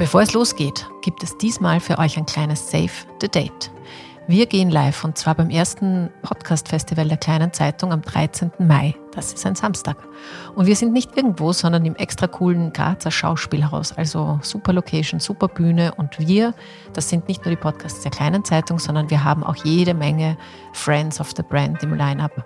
Bevor 0.00 0.22
es 0.22 0.32
losgeht, 0.32 0.88
gibt 1.02 1.22
es 1.22 1.36
diesmal 1.36 1.78
für 1.78 1.98
euch 1.98 2.16
ein 2.16 2.24
kleines 2.24 2.70
Save 2.70 2.90
the 3.20 3.28
Date. 3.28 3.70
Wir 4.28 4.46
gehen 4.46 4.70
live 4.70 5.04
und 5.04 5.18
zwar 5.18 5.34
beim 5.34 5.50
ersten 5.50 6.08
Podcast-Festival 6.22 7.06
der 7.06 7.18
Kleinen 7.18 7.52
Zeitung 7.52 7.92
am 7.92 8.00
13. 8.00 8.50
Mai. 8.60 8.94
Das 9.12 9.32
ist 9.32 9.44
ein 9.44 9.56
Samstag. 9.56 9.96
Und 10.54 10.66
wir 10.66 10.76
sind 10.76 10.92
nicht 10.92 11.16
irgendwo, 11.16 11.52
sondern 11.52 11.84
im 11.84 11.96
extra 11.96 12.28
coolen 12.28 12.72
Grazer 12.72 13.10
Schauspielhaus. 13.10 13.92
Also 13.92 14.38
super 14.42 14.72
Location, 14.72 15.18
super 15.18 15.48
Bühne. 15.48 15.92
Und 15.96 16.18
wir, 16.20 16.54
das 16.92 17.08
sind 17.08 17.26
nicht 17.26 17.44
nur 17.44 17.54
die 17.54 17.60
Podcasts 17.60 18.02
der 18.02 18.12
Kleinen 18.12 18.44
Zeitung, 18.44 18.78
sondern 18.78 19.10
wir 19.10 19.24
haben 19.24 19.42
auch 19.42 19.56
jede 19.64 19.94
Menge 19.94 20.36
Friends 20.72 21.20
of 21.20 21.32
the 21.36 21.42
Brand 21.42 21.82
im 21.82 21.94
Line-Up. 21.94 22.44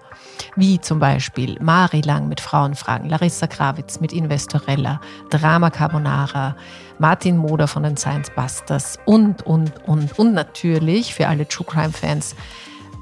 Wie 0.57 0.81
zum 0.81 0.99
Beispiel 0.99 1.59
Mari 1.61 2.01
Lang 2.01 2.29
mit 2.29 2.41
Frauenfragen, 2.41 3.11
Larissa 3.11 3.47
Krawitz 3.47 4.01
mit 4.01 4.15
Investorella, 4.15 5.01
Drama 5.29 5.69
Carbonara, 5.69 6.57
Martin 6.99 7.37
Moder 7.37 7.69
von 7.69 7.83
den 7.83 7.97
Science 7.97 8.31
Busters 8.31 8.99
und, 9.05 9.43
und, 9.43 9.87
und, 9.87 10.19
und 10.19 10.33
natürlich 10.33 11.15
für 11.15 11.29
alle 11.29 11.47
True 11.47 11.67
Crime 11.67 11.93
Fans 11.93 12.35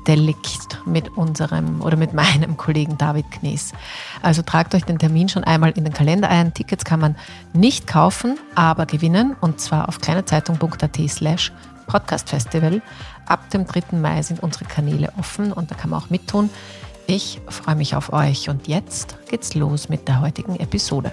Delikt 0.06 0.80
mit 0.86 1.16
unserem 1.16 1.80
oder 1.80 1.96
mit 1.96 2.12
meinem 2.14 2.56
Kollegen 2.56 2.98
David 2.98 3.30
Knies. 3.30 3.72
Also 4.22 4.42
tragt 4.42 4.74
euch 4.74 4.84
den 4.84 4.98
Termin 4.98 5.28
schon 5.28 5.44
einmal 5.44 5.72
in 5.72 5.84
den 5.84 5.92
Kalender 5.92 6.28
ein. 6.28 6.54
Tickets 6.54 6.84
kann 6.84 7.00
man 7.00 7.16
nicht 7.52 7.86
kaufen, 7.86 8.38
aber 8.54 8.86
gewinnen 8.86 9.36
und 9.40 9.60
zwar 9.60 9.88
auf 9.88 10.00
kleinezeitung.at 10.00 10.98
slash 11.08 11.52
podcastfestival. 11.86 12.82
Ab 13.26 13.50
dem 13.50 13.66
3. 13.66 13.96
Mai 13.96 14.22
sind 14.22 14.42
unsere 14.42 14.64
Kanäle 14.64 15.12
offen 15.18 15.52
und 15.52 15.70
da 15.70 15.74
kann 15.74 15.90
man 15.90 16.02
auch 16.02 16.10
mittun. 16.10 16.50
Ich 17.06 17.40
freue 17.48 17.76
mich 17.76 17.94
auf 17.96 18.12
euch 18.12 18.48
und 18.48 18.68
jetzt 18.68 19.16
geht's 19.28 19.54
los 19.54 19.88
mit 19.88 20.08
der 20.08 20.20
heutigen 20.20 20.56
Episode. 20.56 21.12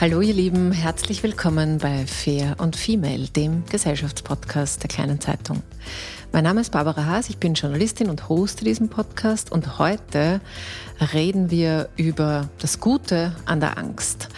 Hallo 0.00 0.22
ihr 0.22 0.32
Lieben, 0.32 0.72
herzlich 0.72 1.22
willkommen 1.22 1.76
bei 1.76 2.06
Fair 2.06 2.54
und 2.56 2.74
Female, 2.74 3.28
dem 3.28 3.66
Gesellschaftspodcast 3.66 4.82
der 4.82 4.88
kleinen 4.88 5.20
Zeitung. 5.20 5.62
Mein 6.32 6.44
Name 6.44 6.62
ist 6.62 6.72
Barbara 6.72 7.04
Haas, 7.04 7.28
ich 7.28 7.36
bin 7.36 7.52
Journalistin 7.52 8.08
und 8.08 8.30
hoste 8.30 8.64
diesen 8.64 8.88
Podcast 8.88 9.52
und 9.52 9.78
heute 9.78 10.40
reden 11.12 11.50
wir 11.50 11.90
über 11.98 12.48
das 12.60 12.80
Gute 12.80 13.36
an 13.44 13.60
der 13.60 13.76
Angst. 13.76 14.30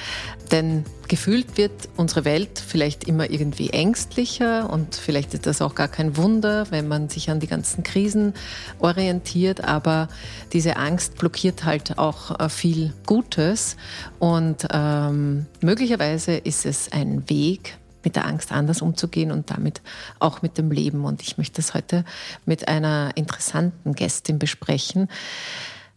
Denn 0.52 0.84
gefühlt 1.08 1.56
wird 1.56 1.72
unsere 1.96 2.26
Welt 2.26 2.58
vielleicht 2.58 3.04
immer 3.04 3.30
irgendwie 3.30 3.70
ängstlicher 3.70 4.68
und 4.68 4.94
vielleicht 4.94 5.32
ist 5.32 5.46
das 5.46 5.62
auch 5.62 5.74
gar 5.74 5.88
kein 5.88 6.18
Wunder, 6.18 6.70
wenn 6.70 6.88
man 6.88 7.08
sich 7.08 7.30
an 7.30 7.40
die 7.40 7.46
ganzen 7.46 7.82
Krisen 7.82 8.34
orientiert. 8.78 9.64
Aber 9.64 10.08
diese 10.52 10.76
Angst 10.76 11.16
blockiert 11.16 11.64
halt 11.64 11.96
auch 11.96 12.38
äh, 12.38 12.50
viel 12.50 12.92
Gutes 13.06 13.76
und 14.18 14.68
ähm, 14.70 15.46
möglicherweise 15.62 16.36
ist 16.36 16.66
es 16.66 16.92
ein 16.92 17.28
Weg, 17.30 17.78
mit 18.04 18.16
der 18.16 18.26
Angst 18.26 18.52
anders 18.52 18.82
umzugehen 18.82 19.30
und 19.32 19.50
damit 19.50 19.80
auch 20.18 20.42
mit 20.42 20.58
dem 20.58 20.70
Leben. 20.70 21.04
Und 21.04 21.22
ich 21.22 21.38
möchte 21.38 21.56
das 21.56 21.72
heute 21.72 22.04
mit 22.44 22.68
einer 22.68 23.12
interessanten 23.14 23.94
Gästin 23.94 24.38
besprechen. 24.38 25.08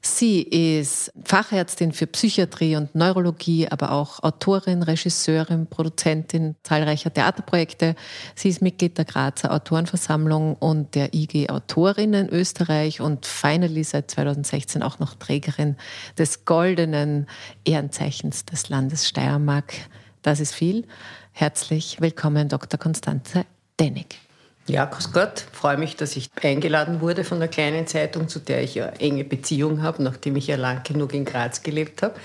Sie 0.08 0.44
ist 0.44 1.12
Fachärztin 1.24 1.92
für 1.92 2.06
Psychiatrie 2.06 2.76
und 2.76 2.94
Neurologie, 2.94 3.68
aber 3.68 3.92
auch 3.92 4.22
Autorin, 4.22 4.84
Regisseurin, 4.84 5.66
Produzentin 5.66 6.56
zahlreicher 6.62 7.12
Theaterprojekte. 7.12 7.96
Sie 8.36 8.50
ist 8.50 8.62
Mitglied 8.62 9.00
der 9.00 9.06
Grazer 9.06 9.52
Autorenversammlung 9.52 10.58
und 10.58 10.94
der 10.94 11.16
IG 11.16 11.50
Autorinnen 11.50 12.30
Österreich 12.30 13.02
und 13.02 13.26
finally 13.26 13.84
seit 13.84 14.12
2016 14.12 14.84
auch 14.84 15.00
noch 15.00 15.16
Trägerin 15.16 15.76
des 16.20 16.46
goldenen 16.46 17.26
Ehrenzeichens 17.66 18.46
des 18.46 18.70
Landes 18.70 19.08
Steiermark. 19.08 19.74
Das 20.22 20.40
ist 20.40 20.54
viel. 20.54 20.86
Herzlich 21.32 22.00
willkommen, 22.00 22.48
Dr. 22.48 22.80
Konstanze 22.80 23.44
Dennig. 23.80 24.25
Ja, 24.68 24.86
grüß 24.86 25.12
Gott. 25.12 25.46
Freue 25.52 25.78
mich, 25.78 25.96
dass 25.96 26.16
ich 26.16 26.32
eingeladen 26.42 27.00
wurde 27.00 27.24
von 27.24 27.40
der 27.40 27.48
kleinen 27.48 27.86
Zeitung, 27.86 28.28
zu 28.28 28.40
der 28.40 28.64
ich 28.64 28.82
eine 28.82 29.00
enge 29.00 29.24
Beziehung 29.24 29.84
habe, 29.84 30.02
nachdem 30.02 30.36
ich 30.36 30.48
ja 30.48 30.56
lang 30.56 30.84
genug 30.84 31.14
in 31.14 31.24
Graz 31.24 31.62
gelebt 31.62 32.02
habe. 32.02 32.16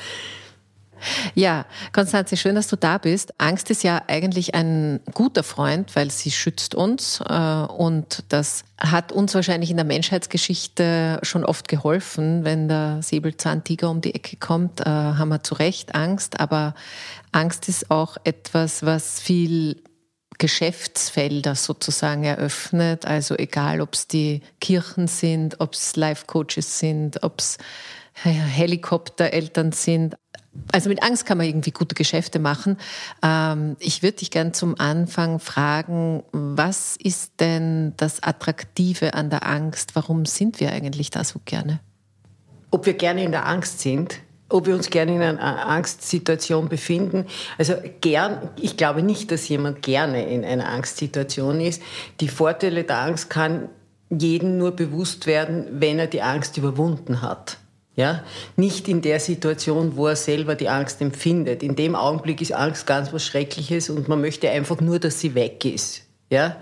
Ja, 1.34 1.64
Konstanze, 1.92 2.36
schön, 2.36 2.54
dass 2.54 2.68
du 2.68 2.76
da 2.76 2.98
bist. 2.98 3.32
Angst 3.38 3.70
ist 3.70 3.82
ja 3.82 4.02
eigentlich 4.06 4.54
ein 4.54 5.00
guter 5.14 5.42
Freund, 5.42 5.96
weil 5.96 6.10
sie 6.10 6.30
schützt 6.30 6.74
uns 6.74 7.20
äh, 7.26 7.32
und 7.32 8.24
das 8.28 8.64
hat 8.78 9.12
uns 9.12 9.34
wahrscheinlich 9.34 9.70
in 9.70 9.76
der 9.76 9.86
Menschheitsgeschichte 9.86 11.20
schon 11.22 11.44
oft 11.44 11.68
geholfen. 11.68 12.44
Wenn 12.44 12.68
der 12.68 13.02
Säbelzahntiger 13.02 13.90
um 13.90 14.00
die 14.00 14.14
Ecke 14.14 14.36
kommt, 14.36 14.80
äh, 14.80 14.84
haben 14.84 15.28
wir 15.28 15.42
zu 15.42 15.54
Recht 15.54 15.94
Angst, 15.94 16.38
aber 16.38 16.74
Angst 17.32 17.68
ist 17.68 17.90
auch 17.90 18.16
etwas, 18.24 18.84
was 18.84 19.20
viel 19.20 19.82
Geschäftsfelder 20.40 21.54
sozusagen 21.54 22.24
eröffnet. 22.24 23.06
Also 23.06 23.36
egal, 23.36 23.80
ob 23.80 23.94
es 23.94 24.08
die 24.08 24.40
Kirchen 24.60 25.06
sind, 25.06 25.60
ob 25.60 25.74
es 25.74 25.94
Life-Coaches 25.94 26.80
sind, 26.80 27.22
ob 27.22 27.38
es 27.38 27.58
Helikoptereltern 28.14 29.70
sind. 29.72 30.16
Also 30.72 30.88
mit 30.88 31.03
Angst 31.03 31.26
kann 31.26 31.38
man 31.38 31.47
irgendwie 31.47 31.70
gute 31.70 31.94
Geschäfte 31.94 32.38
machen. 32.38 32.76
Ähm, 33.22 33.76
ich 33.78 34.03
würde 34.03 34.18
dich 34.18 34.30
gern 34.30 34.53
zum 34.53 34.80
Anfang 34.80 35.38
fragen, 35.38 36.24
was 36.32 36.97
ist 36.97 37.34
denn 37.38 37.92
das 37.97 38.22
Attraktive 38.22 39.15
an 39.15 39.30
der 39.30 39.47
Angst? 39.47 39.94
Warum 39.94 40.24
sind 40.24 40.59
wir 40.59 40.72
eigentlich 40.72 41.10
da 41.10 41.22
so 41.22 41.41
gerne? 41.44 41.80
Ob 42.70 42.86
wir 42.86 42.94
gerne 42.94 43.22
in 43.22 43.30
der 43.30 43.47
Angst 43.47 43.80
sind? 43.80 44.20
Ob 44.50 44.66
wir 44.66 44.74
uns 44.74 44.91
gerne 44.91 45.14
in 45.14 45.22
einer 45.22 45.66
Angstsituation 45.66 46.68
befinden. 46.68 47.26
Also 47.56 47.74
gern, 48.00 48.50
ich 48.60 48.76
glaube 48.76 49.02
nicht, 49.02 49.30
dass 49.30 49.48
jemand 49.48 49.82
gerne 49.82 50.26
in 50.28 50.44
einer 50.44 50.68
Angstsituation 50.68 51.60
ist. 51.60 51.82
Die 52.20 52.28
Vorteile 52.28 52.84
der 52.84 52.98
Angst 52.98 53.30
kann 53.30 53.68
jedem 54.10 54.58
nur 54.58 54.72
bewusst 54.72 55.26
werden, 55.26 55.66
wenn 55.70 55.98
er 55.98 56.08
die 56.08 56.22
Angst 56.22 56.56
überwunden 56.56 57.22
hat. 57.22 57.58
Ja? 57.97 58.24
Nicht 58.56 58.88
in 58.88 59.02
der 59.02 59.20
Situation, 59.20 59.97
wo 59.97 60.08
er 60.08 60.16
selber 60.16 60.54
die 60.54 60.68
Angst 60.68 61.00
empfindet. 61.00 61.62
In 61.62 61.76
dem 61.76 61.94
Augenblick 61.94 62.41
ist 62.41 62.53
Angst 62.53 62.86
ganz 62.86 63.12
was 63.12 63.24
Schreckliches 63.24 63.88
und 63.88 64.08
man 64.08 64.20
möchte 64.20 64.50
einfach 64.50 64.80
nur, 64.80 64.98
dass 64.98 65.20
sie 65.20 65.34
weg 65.34 65.64
ist. 65.64 66.03
Ja? 66.28 66.56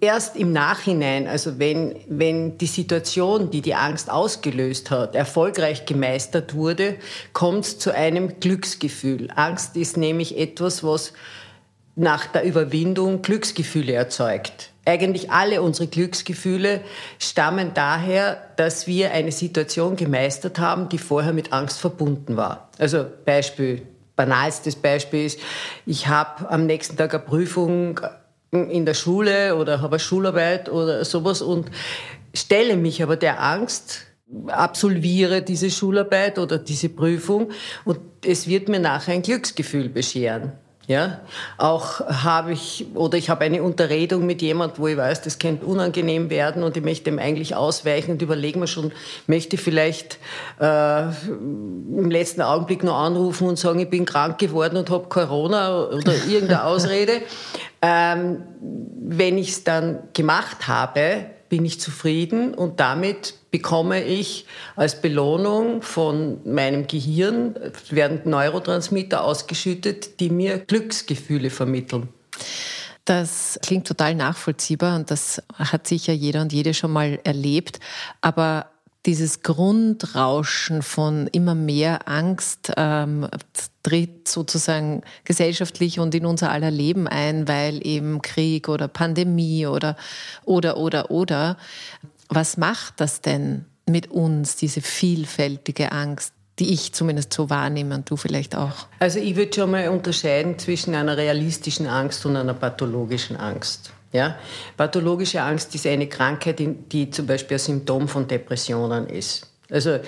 Erst 0.00 0.36
im 0.36 0.52
Nachhinein, 0.52 1.26
also 1.26 1.58
wenn, 1.58 1.96
wenn 2.08 2.58
die 2.58 2.66
Situation, 2.66 3.50
die 3.50 3.60
die 3.60 3.74
Angst 3.74 4.10
ausgelöst 4.10 4.90
hat, 4.90 5.14
erfolgreich 5.14 5.86
gemeistert 5.86 6.54
wurde, 6.54 6.96
kommt 7.32 7.64
es 7.64 7.78
zu 7.78 7.94
einem 7.94 8.40
Glücksgefühl. 8.40 9.30
Angst 9.34 9.76
ist 9.76 9.96
nämlich 9.96 10.38
etwas, 10.38 10.84
was 10.84 11.12
nach 11.96 12.26
der 12.26 12.44
Überwindung 12.44 13.22
Glücksgefühle 13.22 13.92
erzeugt. 13.92 14.70
Eigentlich 14.86 15.30
alle 15.30 15.62
unsere 15.62 15.88
Glücksgefühle 15.88 16.82
stammen 17.18 17.72
daher, 17.72 18.36
dass 18.56 18.86
wir 18.86 19.12
eine 19.12 19.32
Situation 19.32 19.96
gemeistert 19.96 20.58
haben, 20.58 20.88
die 20.88 20.98
vorher 20.98 21.32
mit 21.32 21.52
Angst 21.52 21.78
verbunden 21.78 22.36
war. 22.36 22.68
Also 22.78 23.06
Beispiel, 23.24 23.82
banalstes 24.16 24.76
Beispiel 24.76 25.24
ist, 25.24 25.40
ich 25.86 26.08
habe 26.08 26.50
am 26.50 26.66
nächsten 26.66 26.96
Tag 26.96 27.14
eine 27.14 27.22
Prüfung 27.22 28.00
in 28.54 28.86
der 28.86 28.94
Schule 28.94 29.56
oder 29.56 29.80
habe 29.80 29.96
eine 29.96 30.00
Schularbeit 30.00 30.68
oder 30.68 31.04
sowas 31.04 31.42
und 31.42 31.70
stelle 32.32 32.76
mich 32.76 33.02
aber 33.02 33.16
der 33.16 33.42
Angst, 33.42 34.06
absolviere 34.48 35.42
diese 35.42 35.70
Schularbeit 35.70 36.38
oder 36.38 36.58
diese 36.58 36.88
Prüfung 36.88 37.50
und 37.84 37.98
es 38.24 38.48
wird 38.48 38.68
mir 38.68 38.80
nachher 38.80 39.14
ein 39.14 39.22
Glücksgefühl 39.22 39.88
bescheren. 39.88 40.52
Ja, 40.86 41.20
auch 41.56 42.00
habe 42.00 42.52
ich 42.52 42.84
oder 42.94 43.16
ich 43.16 43.30
habe 43.30 43.44
eine 43.44 43.62
Unterredung 43.62 44.26
mit 44.26 44.42
jemand, 44.42 44.78
wo 44.78 44.86
ich 44.86 44.98
weiß, 44.98 45.22
das 45.22 45.38
könnte 45.38 45.64
unangenehm 45.64 46.28
werden 46.28 46.62
und 46.62 46.76
ich 46.76 46.84
möchte 46.84 47.04
dem 47.04 47.18
eigentlich 47.18 47.56
ausweichen 47.56 48.10
und 48.12 48.20
überlege 48.20 48.58
mir 48.58 48.66
schon, 48.66 48.92
möchte 49.26 49.56
ich 49.56 49.62
vielleicht 49.62 50.18
äh, 50.60 51.04
im 51.04 52.10
letzten 52.10 52.42
Augenblick 52.42 52.84
noch 52.84 52.98
anrufen 52.98 53.48
und 53.48 53.58
sagen, 53.58 53.78
ich 53.78 53.88
bin 53.88 54.04
krank 54.04 54.36
geworden 54.36 54.76
und 54.76 54.90
habe 54.90 55.08
Corona 55.08 55.86
oder 55.86 56.12
irgendeine 56.28 56.64
Ausrede. 56.66 57.22
Ähm, 57.86 58.42
wenn 59.06 59.36
ich 59.36 59.50
es 59.50 59.64
dann 59.64 59.98
gemacht 60.14 60.68
habe, 60.68 61.26
bin 61.50 61.66
ich 61.66 61.80
zufrieden 61.80 62.54
und 62.54 62.80
damit 62.80 63.34
bekomme 63.50 64.02
ich 64.02 64.46
als 64.74 65.02
Belohnung 65.02 65.82
von 65.82 66.40
meinem 66.50 66.86
Gehirn, 66.86 67.54
werden 67.90 68.22
Neurotransmitter 68.24 69.22
ausgeschüttet, 69.22 70.18
die 70.18 70.30
mir 70.30 70.58
Glücksgefühle 70.60 71.50
vermitteln. 71.50 72.08
Das 73.04 73.58
klingt 73.62 73.86
total 73.86 74.14
nachvollziehbar 74.14 74.96
und 74.96 75.10
das 75.10 75.42
hat 75.52 75.86
sicher 75.86 76.14
jeder 76.14 76.40
und 76.40 76.54
jede 76.54 76.72
schon 76.72 76.90
mal 76.90 77.20
erlebt. 77.22 77.80
Aber 78.22 78.70
dieses 79.06 79.42
Grundrauschen 79.42 80.82
von 80.82 81.26
immer 81.28 81.54
mehr 81.54 82.08
Angst 82.08 82.72
ähm, 82.76 83.28
tritt 83.82 84.28
sozusagen 84.28 85.02
gesellschaftlich 85.24 86.00
und 86.00 86.14
in 86.14 86.24
unser 86.24 86.50
aller 86.50 86.70
Leben 86.70 87.06
ein, 87.06 87.46
weil 87.46 87.86
eben 87.86 88.22
Krieg 88.22 88.68
oder 88.68 88.88
Pandemie 88.88 89.66
oder 89.66 89.96
oder 90.44 90.78
oder 90.78 91.10
oder. 91.10 91.58
Was 92.28 92.56
macht 92.56 93.00
das 93.00 93.20
denn 93.20 93.66
mit 93.86 94.10
uns, 94.10 94.56
diese 94.56 94.80
vielfältige 94.80 95.92
Angst? 95.92 96.32
die 96.58 96.72
ich 96.72 96.92
zumindest 96.92 97.32
so 97.32 97.50
wahrnehme 97.50 97.96
und 97.96 98.08
du 98.08 98.16
vielleicht 98.16 98.54
auch. 98.54 98.86
Also 99.00 99.18
ich 99.18 99.34
würde 99.34 99.52
schon 99.52 99.72
mal 99.72 99.88
unterscheiden 99.88 100.58
zwischen 100.58 100.94
einer 100.94 101.16
realistischen 101.16 101.88
Angst 101.88 102.24
und 102.26 102.36
einer 102.36 102.54
pathologischen 102.54 103.36
Angst. 103.36 103.92
Ja? 104.14 104.36
Pathologische 104.76 105.42
Angst 105.42 105.74
ist 105.74 105.86
eine 105.86 106.06
Krankheit, 106.06 106.62
die 106.92 107.10
zum 107.10 107.26
Beispiel 107.26 107.56
ein 107.56 107.60
Symptom 107.60 108.08
von 108.08 108.28
Depressionen 108.28 109.08
ist. 109.08 109.50
Also 109.70 109.98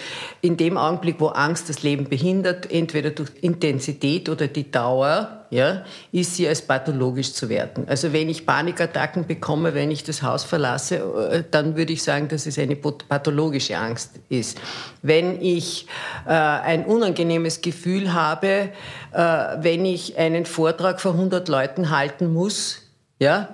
in 0.43 0.56
dem 0.56 0.76
Augenblick, 0.76 1.17
wo 1.19 1.29
Angst 1.29 1.69
das 1.69 1.82
Leben 1.82 2.08
behindert, 2.08 2.70
entweder 2.70 3.11
durch 3.11 3.31
Intensität 3.41 4.29
oder 4.29 4.47
die 4.47 4.70
Dauer, 4.70 5.47
ja, 5.50 5.85
ist 6.12 6.37
sie 6.37 6.47
als 6.47 6.62
pathologisch 6.62 7.32
zu 7.32 7.49
werten. 7.49 7.85
Also 7.88 8.12
wenn 8.12 8.29
ich 8.29 8.47
Panikattacken 8.47 9.26
bekomme, 9.26 9.75
wenn 9.75 9.91
ich 9.91 10.05
das 10.05 10.23
Haus 10.23 10.44
verlasse, 10.44 10.97
äh, 11.32 11.43
dann 11.50 11.76
würde 11.76 11.93
ich 11.93 12.02
sagen, 12.02 12.29
dass 12.29 12.47
es 12.47 12.59
eine 12.59 12.76
pathologische 12.76 13.76
Angst 13.79 14.20
ist. 14.29 14.61
Wenn 15.02 15.41
ich 15.41 15.87
äh, 16.26 16.31
ein 16.31 16.85
unangenehmes 16.85 17.61
Gefühl 17.61 18.12
habe, 18.12 18.69
äh, 19.12 19.19
wenn 19.19 19.85
ich 19.85 20.17
einen 20.17 20.44
Vortrag 20.44 21.00
vor 21.00 21.12
100 21.12 21.49
Leuten 21.49 21.91
halten 21.91 22.32
muss, 22.32 22.82
ja, 23.19 23.49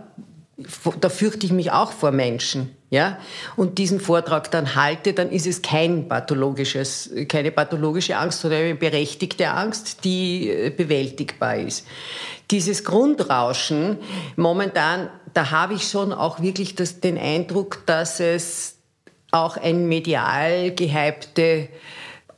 da 1.01 1.09
fürchte 1.09 1.47
ich 1.47 1.53
mich 1.53 1.73
auch 1.73 1.93
vor 1.93 2.11
Menschen, 2.11 2.77
ja, 2.91 3.19
und 3.57 3.79
diesen 3.79 4.01
Vortrag 4.01 4.51
dann 4.51 4.75
halte, 4.75 5.15
dann 5.15 5.31
ist 5.31 5.47
es 5.47 5.63
kein 5.63 6.09
pathologisches, 6.09 7.11
keine 7.29 7.51
pathologische 7.51 8.17
Angst, 8.17 8.41
sondern 8.43 8.61
eine 8.61 8.75
berechtigte 8.75 9.49
Angst, 9.49 10.05
die 10.05 10.51
äh, 10.51 10.71
bewältigbar 10.71 11.57
ist. 11.57 11.87
Dieses 12.51 12.85
Grundrauschen, 12.85 13.99
momentan, 14.37 15.09
da 15.33 15.51
habe 15.51 15.75
ich 15.75 15.89
schon 15.89 16.13
auch 16.13 16.41
wirklich 16.41 16.75
das, 16.75 17.01
den 17.01 17.17
Eindruck, 17.17 17.87
dass 17.87 18.21
es 18.21 18.77
auch 19.31 19.57
ein 19.57 19.89
medial 19.89 20.75
gehypte 20.75 21.69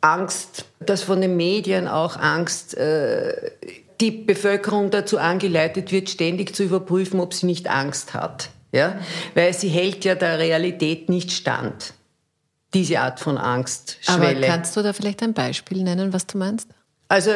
Angst, 0.00 0.66
dass 0.78 1.02
von 1.02 1.20
den 1.20 1.36
Medien 1.36 1.88
auch 1.88 2.16
Angst 2.16 2.76
äh, 2.76 3.50
die 4.00 4.10
Bevölkerung 4.10 4.90
dazu 4.90 5.18
angeleitet 5.18 5.92
wird, 5.92 6.10
ständig 6.10 6.54
zu 6.54 6.64
überprüfen, 6.64 7.20
ob 7.20 7.34
sie 7.34 7.46
nicht 7.46 7.68
Angst 7.68 8.14
hat. 8.14 8.50
Ja? 8.72 8.98
Weil 9.34 9.54
sie 9.54 9.68
hält 9.68 10.04
ja 10.04 10.14
der 10.14 10.38
Realität 10.38 11.08
nicht 11.08 11.32
stand. 11.32 11.94
Diese 12.74 12.98
Art 13.00 13.20
von 13.20 13.38
Angstschwelle. 13.38 14.38
Aber 14.38 14.46
kannst 14.46 14.76
du 14.76 14.82
da 14.82 14.92
vielleicht 14.92 15.22
ein 15.22 15.32
Beispiel 15.32 15.82
nennen, 15.84 16.12
was 16.12 16.26
du 16.26 16.38
meinst? 16.38 16.68
Also 17.08 17.30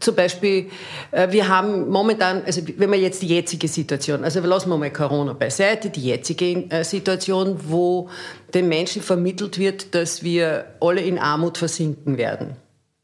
zum 0.00 0.14
Beispiel, 0.14 0.70
äh, 1.12 1.30
wir 1.30 1.48
haben 1.48 1.88
momentan, 1.88 2.42
also 2.44 2.62
wenn 2.76 2.90
wir 2.90 2.98
jetzt 2.98 3.22
die 3.22 3.28
jetzige 3.28 3.68
Situation, 3.68 4.24
also 4.24 4.40
lassen 4.40 4.68
wir 4.68 4.76
mal 4.76 4.92
Corona 4.92 5.32
beiseite, 5.32 5.90
die 5.90 6.02
jetzige 6.02 6.70
äh, 6.70 6.84
Situation, 6.84 7.58
wo 7.68 8.08
den 8.52 8.68
Menschen 8.68 9.02
vermittelt 9.02 9.58
wird, 9.58 9.94
dass 9.94 10.22
wir 10.22 10.66
alle 10.80 11.00
in 11.00 11.18
Armut 11.18 11.58
versinken 11.58 12.18
werden. 12.18 12.56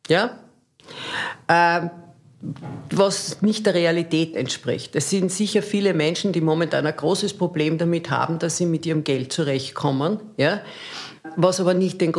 Ja? 0.08 0.38
Ähm, 1.48 1.90
was 2.90 3.42
nicht 3.42 3.66
der 3.66 3.74
Realität 3.74 4.36
entspricht. 4.36 4.94
Es 4.96 5.10
sind 5.10 5.32
sicher 5.32 5.62
viele 5.62 5.94
Menschen, 5.94 6.32
die 6.32 6.40
momentan 6.40 6.86
ein 6.86 6.96
großes 6.96 7.34
Problem 7.34 7.78
damit 7.78 8.10
haben, 8.10 8.38
dass 8.38 8.56
sie 8.56 8.66
mit 8.66 8.86
ihrem 8.86 9.04
Geld 9.04 9.32
zurechtkommen, 9.32 10.20
ja? 10.36 10.60
was 11.36 11.60
aber 11.60 11.74
nicht 11.74 12.00
den, 12.00 12.12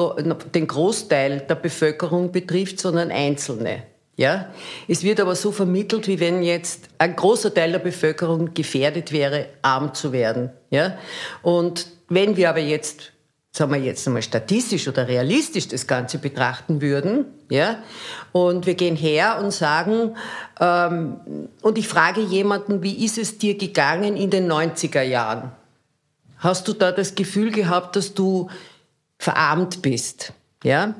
den 0.54 0.68
Großteil 0.68 1.42
der 1.42 1.56
Bevölkerung 1.56 2.32
betrifft, 2.32 2.80
sondern 2.80 3.12
Einzelne. 3.12 3.84
Ja? 4.18 4.50
Es 4.88 5.04
wird 5.04 5.20
aber 5.20 5.36
so 5.36 5.52
vermittelt, 5.52 6.08
wie 6.08 6.20
wenn 6.20 6.42
jetzt 6.42 6.90
ein 6.98 7.16
großer 7.16 7.54
Teil 7.54 7.72
der 7.72 7.80
Bevölkerung 7.80 8.54
gefährdet 8.54 9.12
wäre, 9.12 9.48
arm 9.62 9.94
zu 9.94 10.12
werden. 10.12 10.50
Ja? 10.72 10.98
Und 11.42 11.88
wenn 12.10 12.36
wir 12.38 12.50
aber 12.50 12.60
jetzt 12.60 13.12
sagen 13.56 13.72
wir 13.72 13.80
jetzt 13.80 14.06
einmal 14.06 14.22
statistisch 14.22 14.86
oder 14.90 15.08
realistisch 15.08 15.70
das 15.70 15.88
Ganze 15.88 16.18
betrachten 16.18 16.82
würden, 16.82 17.26
ja, 17.50 17.78
und 18.34 18.66
wir 18.66 18.74
gehen 18.74 18.98
her 18.98 19.40
und 19.42 19.52
sagen, 19.52 20.16
ähm, 20.60 21.48
und 21.62 21.78
ich 21.78 21.88
frage 21.88 22.20
jemanden, 22.20 22.84
wie 22.84 23.06
ist 23.06 23.18
es 23.18 23.38
dir 23.38 23.58
gegangen 23.58 24.18
in 24.18 24.30
den 24.30 24.52
90er 24.52 25.04
Jahren? 25.04 25.54
Hast 26.38 26.68
du 26.68 26.74
da 26.74 26.92
das 26.92 27.16
Gefühl 27.16 27.50
gehabt, 27.52 27.96
dass 27.96 28.14
du 28.14 28.50
verarmt 29.18 29.82
bist? 29.82 30.34
Ja? 30.64 30.94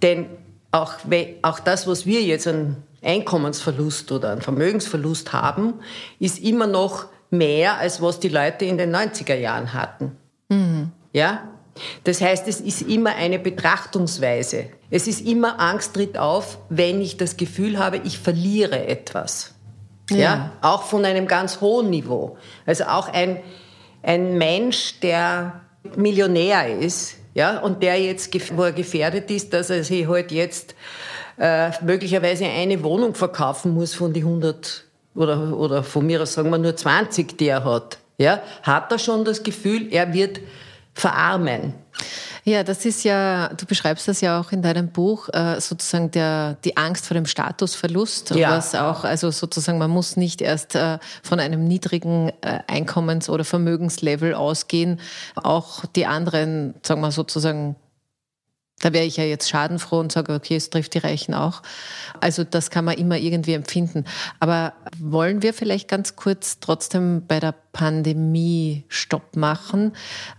Denn 0.00 0.26
auch, 0.70 0.94
auch 1.42 1.58
das, 1.60 1.86
was 1.86 2.06
wir 2.06 2.22
jetzt 2.22 2.46
an 2.46 2.76
Einkommensverlust 3.02 4.10
oder 4.12 4.30
an 4.30 4.40
Vermögensverlust 4.40 5.34
haben, 5.34 5.74
ist 6.18 6.38
immer 6.38 6.66
noch 6.66 7.06
mehr, 7.28 7.76
als 7.76 8.00
was 8.00 8.18
die 8.18 8.30
Leute 8.30 8.64
in 8.64 8.78
den 8.78 8.96
90er 8.96 9.34
Jahren 9.34 9.74
hatten. 9.74 10.16
Mhm. 10.48 10.90
Ja? 11.12 11.48
Das 12.04 12.20
heißt, 12.20 12.48
es 12.48 12.60
ist 12.60 12.82
immer 12.82 13.14
eine 13.14 13.38
Betrachtungsweise. 13.38 14.66
Es 14.90 15.06
ist 15.06 15.26
immer 15.26 15.58
Angst 15.60 15.94
tritt 15.94 16.18
auf, 16.18 16.58
wenn 16.68 17.00
ich 17.00 17.16
das 17.16 17.36
Gefühl 17.36 17.78
habe, 17.78 18.00
ich 18.04 18.18
verliere 18.18 18.86
etwas. 18.86 19.54
Ja. 20.10 20.18
ja. 20.18 20.52
auch 20.60 20.82
von 20.82 21.04
einem 21.04 21.26
ganz 21.26 21.60
hohen 21.60 21.88
Niveau. 21.88 22.36
Also 22.66 22.84
auch 22.84 23.08
ein, 23.08 23.40
ein 24.02 24.36
Mensch, 24.36 25.00
der 25.00 25.62
Millionär 25.96 26.78
ist, 26.78 27.16
ja, 27.34 27.60
und 27.60 27.82
der 27.82 27.98
jetzt, 28.00 28.56
wo 28.56 28.64
er 28.64 28.72
gefährdet 28.72 29.30
ist, 29.30 29.54
dass 29.54 29.70
er 29.70 29.84
sich 29.84 30.06
halt 30.06 30.32
jetzt 30.32 30.74
äh, 31.38 31.70
möglicherweise 31.82 32.44
eine 32.44 32.82
Wohnung 32.82 33.14
verkaufen 33.14 33.72
muss 33.72 33.94
von 33.94 34.12
die 34.12 34.20
100 34.20 34.84
oder, 35.14 35.56
oder 35.56 35.82
von 35.82 36.06
mir 36.06 36.22
aus 36.22 36.34
sagen 36.34 36.50
wir 36.50 36.58
nur 36.58 36.76
20, 36.76 37.38
die 37.38 37.48
er 37.48 37.64
hat, 37.64 37.98
ja, 38.18 38.42
hat 38.62 38.92
er 38.92 38.98
schon 38.98 39.24
das 39.24 39.42
Gefühl, 39.42 39.88
er 39.92 40.12
wird 40.12 40.40
verarmen. 40.94 41.74
Ja, 42.44 42.64
das 42.64 42.84
ist 42.84 43.04
ja, 43.04 43.50
du 43.54 43.66
beschreibst 43.66 44.08
das 44.08 44.20
ja 44.20 44.40
auch 44.40 44.50
in 44.50 44.62
deinem 44.62 44.88
Buch, 44.88 45.28
äh, 45.32 45.60
sozusagen 45.60 46.10
der, 46.10 46.56
die 46.64 46.76
Angst 46.76 47.06
vor 47.06 47.14
dem 47.14 47.26
Statusverlust, 47.26 48.34
ja. 48.34 48.50
was 48.50 48.74
auch, 48.74 49.04
also 49.04 49.30
sozusagen, 49.30 49.78
man 49.78 49.90
muss 49.90 50.16
nicht 50.16 50.40
erst 50.40 50.74
äh, 50.74 50.98
von 51.22 51.38
einem 51.38 51.68
niedrigen 51.68 52.32
äh, 52.40 52.58
Einkommens- 52.66 53.30
oder 53.30 53.44
Vermögenslevel 53.44 54.34
ausgehen, 54.34 55.00
auch 55.36 55.84
die 55.94 56.06
anderen, 56.06 56.74
sagen 56.82 57.00
wir 57.00 57.12
sozusagen, 57.12 57.76
Da 58.82 58.92
wäre 58.92 59.04
ich 59.04 59.16
ja 59.16 59.24
jetzt 59.24 59.48
schadenfroh 59.48 60.00
und 60.00 60.10
sage, 60.10 60.34
okay, 60.34 60.56
es 60.56 60.68
trifft 60.68 60.94
die 60.94 60.98
Reichen 60.98 61.34
auch. 61.34 61.62
Also 62.20 62.42
das 62.42 62.68
kann 62.68 62.84
man 62.84 62.98
immer 62.98 63.16
irgendwie 63.16 63.54
empfinden. 63.54 64.04
Aber 64.40 64.74
wollen 64.98 65.42
wir 65.42 65.54
vielleicht 65.54 65.88
ganz 65.88 66.16
kurz 66.16 66.58
trotzdem 66.58 67.24
bei 67.26 67.38
der 67.38 67.54
Pandemie 67.72 68.84
Stopp 68.88 69.36
machen? 69.36 69.92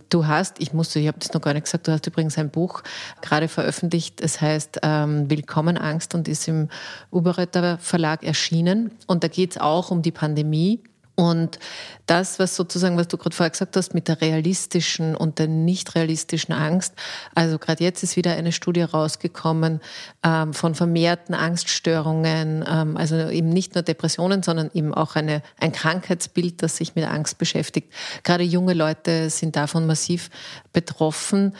Du 0.09 0.27
hast, 0.27 0.59
ich 0.59 0.73
musste, 0.73 1.00
ich 1.00 1.07
habe 1.07 1.19
das 1.19 1.33
noch 1.33 1.39
gar 1.39 1.53
nicht 1.53 1.63
gesagt, 1.63 1.88
du 1.88 1.93
hast 1.93 2.05
übrigens 2.05 2.38
ein 2.38 2.50
Buch 2.50 2.83
gerade 3.21 3.47
veröffentlicht, 3.47 4.19
es 4.19 4.41
heißt 4.41 4.81
ähm, 4.83 5.29
Willkommen 5.29 5.77
Angst 5.77 6.13
und 6.13 6.27
ist 6.27 6.47
im 6.50 6.67
Uberretter 7.12 7.77
Verlag 7.77 8.23
erschienen. 8.23 8.91
Und 9.07 9.23
da 9.23 9.29
geht 9.29 9.51
es 9.51 9.57
auch 9.57 9.89
um 9.89 10.01
die 10.01 10.12
Pandemie. 10.12 10.81
Und 11.15 11.60
das, 12.08 12.39
was 12.39 12.55
sozusagen, 12.55 12.98
was 12.98 13.08
du 13.08 13.17
gerade 13.17 13.36
vorher 13.36 13.51
gesagt 13.51 13.77
hast, 13.77 13.93
mit 13.93 14.08
der 14.08 14.20
realistischen 14.20 15.15
und 15.15 15.38
der 15.38 15.48
nicht 15.48 15.93
realistischen 15.93 16.53
Angst, 16.53 16.93
also 17.36 17.60
gerade 17.60 17.84
jetzt 17.84 18.01
ist 18.01 18.15
wieder 18.15 18.34
eine 18.34 18.51
Studie 18.51 18.82
rausgekommen 18.82 19.79
ähm, 20.24 20.53
von 20.53 20.74
vermehrten 20.74 21.36
Angststörungen, 21.36 22.65
ähm, 22.67 22.98
also 22.98 23.29
eben 23.29 23.50
nicht 23.50 23.75
nur 23.75 23.84
Depressionen, 23.84 24.41
sondern 24.41 24.72
eben 24.74 24.91
auch 24.91 25.15
eine, 25.15 25.43
ein 25.60 25.72
Krankheitsbild, 25.72 26.63
das 26.63 26.77
sich 26.77 26.96
mit 26.96 27.05
Angst 27.05 27.38
beschäftigt. 27.38 27.93
Gerade 28.24 28.43
junge 28.43 28.74
Leute 28.74 29.29
sind 29.29 29.55
davon 29.55 29.86
massiv 29.86 30.32
betroffen. 30.74 31.55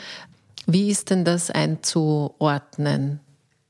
Wie 0.66 0.90
ist 0.90 1.10
denn 1.10 1.24
das 1.24 1.50
einzuordnen? 1.50 3.20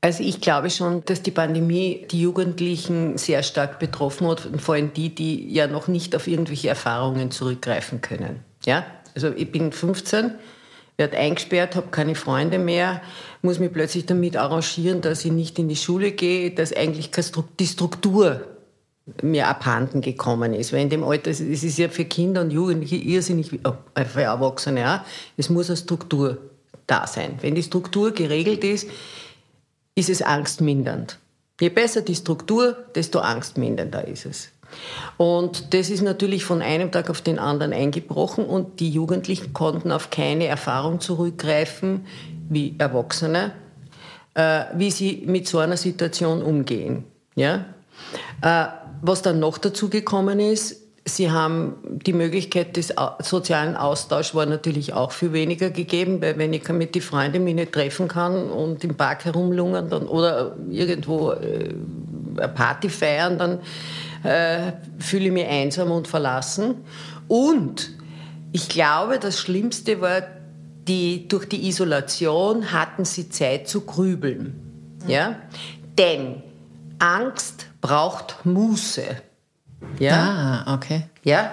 Also 0.05 0.21
ich 0.21 0.39
glaube 0.39 0.69
schon, 0.69 1.03
dass 1.05 1.23
die 1.23 1.31
Pandemie 1.31 2.05
die 2.11 2.21
Jugendlichen 2.21 3.17
sehr 3.17 3.41
stark 3.41 3.79
betroffen 3.79 4.27
hat, 4.27 4.45
und 4.45 4.61
vor 4.61 4.75
allem 4.75 4.93
die, 4.93 5.15
die 5.15 5.51
ja 5.51 5.65
noch 5.65 5.87
nicht 5.87 6.15
auf 6.15 6.27
irgendwelche 6.27 6.69
Erfahrungen 6.69 7.31
zurückgreifen 7.31 8.01
können. 8.01 8.41
Ja? 8.67 8.85
Also 9.15 9.31
ich 9.35 9.51
bin 9.51 9.71
15, 9.71 10.35
werde 10.97 11.17
eingesperrt, 11.17 11.75
habe 11.75 11.87
keine 11.87 12.13
Freunde 12.13 12.59
mehr, 12.59 13.01
muss 13.41 13.57
mich 13.57 13.73
plötzlich 13.73 14.05
damit 14.05 14.37
arrangieren, 14.37 15.01
dass 15.01 15.25
ich 15.25 15.31
nicht 15.31 15.57
in 15.57 15.69
die 15.69 15.75
Schule 15.75 16.11
gehe, 16.11 16.51
dass 16.51 16.71
eigentlich 16.71 17.09
die 17.59 17.65
Struktur 17.65 18.41
mir 19.23 19.47
abhanden 19.47 20.01
gekommen 20.01 20.53
ist. 20.53 20.71
Weil 20.71 20.81
in 20.81 20.91
dem 20.91 21.03
Alter, 21.03 21.31
es 21.31 21.39
ist 21.39 21.79
ja 21.79 21.89
für 21.89 22.05
Kinder 22.05 22.41
und 22.41 22.51
Jugendliche 22.51 22.97
irrsinnig, 22.97 23.59
oh, 23.63 23.73
für 23.95 24.21
Erwachsene 24.21 24.87
auch, 24.87 24.99
es 25.35 25.49
muss 25.49 25.71
eine 25.71 25.77
Struktur 25.77 26.37
da 26.85 27.07
sein. 27.07 27.39
Wenn 27.41 27.55
die 27.55 27.63
Struktur 27.63 28.11
geregelt 28.11 28.63
ist, 28.63 28.87
ist 29.95 30.09
es 30.09 30.21
angstmindernd. 30.21 31.17
Je 31.59 31.69
besser 31.69 32.01
die 32.01 32.15
Struktur, 32.15 32.75
desto 32.95 33.19
angstmindernder 33.19 34.07
ist 34.07 34.25
es. 34.25 34.49
Und 35.17 35.73
das 35.73 35.89
ist 35.89 36.01
natürlich 36.01 36.43
von 36.43 36.61
einem 36.61 36.91
Tag 36.91 37.09
auf 37.09 37.21
den 37.21 37.39
anderen 37.39 37.71
eingebrochen 37.71 38.45
und 38.45 38.79
die 38.79 38.89
Jugendlichen 38.89 39.53
konnten 39.53 39.91
auf 39.91 40.09
keine 40.09 40.47
Erfahrung 40.47 40.99
zurückgreifen 40.99 42.05
wie 42.49 42.75
Erwachsene, 42.77 43.53
äh, 44.33 44.65
wie 44.75 44.91
sie 44.91 45.23
mit 45.25 45.47
so 45.47 45.59
einer 45.59 45.77
Situation 45.77 46.41
umgehen. 46.41 47.05
Ja? 47.35 47.65
Äh, 48.41 48.65
was 49.01 49.21
dann 49.21 49.39
noch 49.39 49.57
dazu 49.57 49.89
gekommen 49.89 50.39
ist, 50.39 50.84
Sie 51.07 51.29
haben 51.29 51.75
die 52.03 52.13
Möglichkeit 52.13 52.77
des 52.77 52.93
sozialen 53.19 53.75
Austauschs 53.75 54.33
war 54.33 54.47
natürlich 54.47 54.93
auch 54.93 55.11
viel 55.11 55.33
weniger 55.33 55.69
gegeben, 55.69 56.19
weil 56.19 56.37
wenn 56.39 56.51
ich 56.51 56.67
mit 56.69 56.95
die 56.95 57.01
Freunde 57.01 57.39
mich 57.39 57.53
nicht 57.53 57.73
treffen 57.73 58.07
kann 58.07 58.49
und 58.49 58.83
im 58.83 58.95
Park 58.95 59.25
herumlungern 59.25 59.87
dann, 59.87 60.07
oder 60.07 60.55
irgendwo 60.67 61.31
äh, 61.31 61.75
eine 62.37 62.47
Party 62.49 62.89
feiern, 62.89 63.37
dann 63.37 63.59
äh, 64.23 64.73
fühle 64.97 65.25
ich 65.25 65.31
mich 65.31 65.45
einsam 65.45 65.91
und 65.91 66.07
verlassen. 66.07 66.77
Und 67.27 67.91
ich 68.51 68.67
glaube, 68.67 69.19
das 69.19 69.39
Schlimmste 69.39 70.01
war, 70.01 70.23
die, 70.87 71.27
durch 71.27 71.45
die 71.45 71.67
Isolation 71.67 72.71
hatten 72.71 73.05
sie 73.05 73.29
Zeit 73.29 73.67
zu 73.67 73.81
grübeln. 73.81 74.99
Ja? 75.07 75.35
Denn 75.97 76.41
Angst 76.99 77.67
braucht 77.81 78.45
Muße. 78.45 79.03
Ja? 79.99 80.65
Ah, 80.65 80.75
okay. 80.75 81.03
Ja. 81.23 81.51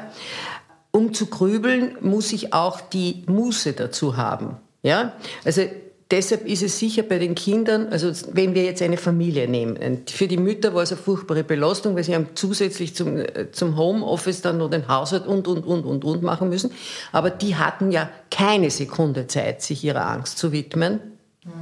Um 0.91 1.15
zu 1.15 1.27
grübeln, 1.27 1.97
muss 2.01 2.33
ich 2.33 2.53
auch 2.53 2.81
die 2.81 3.25
Muße 3.27 3.73
dazu 3.73 4.17
haben. 4.17 4.57
Ja. 4.83 5.13
Also 5.45 5.63
deshalb 6.11 6.47
ist 6.47 6.63
es 6.63 6.79
sicher 6.79 7.03
bei 7.03 7.19
den 7.19 7.35
Kindern, 7.35 7.89
also 7.91 8.13
wenn 8.33 8.55
wir 8.55 8.65
jetzt 8.65 8.83
eine 8.83 8.99
Familie 8.99 9.49
nehmen, 9.49 10.03
für 10.07 10.29
die 10.29 10.37
Mütter 10.37 10.75
war 10.75 10.83
es 10.83 10.93
eine 10.93 11.01
furchtbare 11.01 11.45
Belastung, 11.45 11.97
weil 11.97 12.05
sie 12.05 12.15
haben 12.15 12.29
zusätzlich 12.35 12.95
zum, 12.95 13.17
äh, 13.17 13.51
zum 13.53 13.77
Homeoffice 13.77 14.43
dann 14.43 14.59
noch 14.59 14.69
den 14.69 14.89
Haushalt 14.89 15.27
und, 15.27 15.49
und, 15.49 15.65
und, 15.67 15.85
und, 15.85 16.05
und 16.05 16.23
machen 16.23 16.51
müssen. 16.51 16.73
Aber 17.13 17.31
die 17.31 17.57
hatten 17.57 17.91
ja 17.91 18.11
keine 18.31 18.71
Sekunde 18.71 19.27
Zeit, 19.27 19.63
sich 19.63 19.83
ihrer 19.83 20.07
Angst 20.07 20.39
zu 20.39 20.53
widmen. 20.53 21.01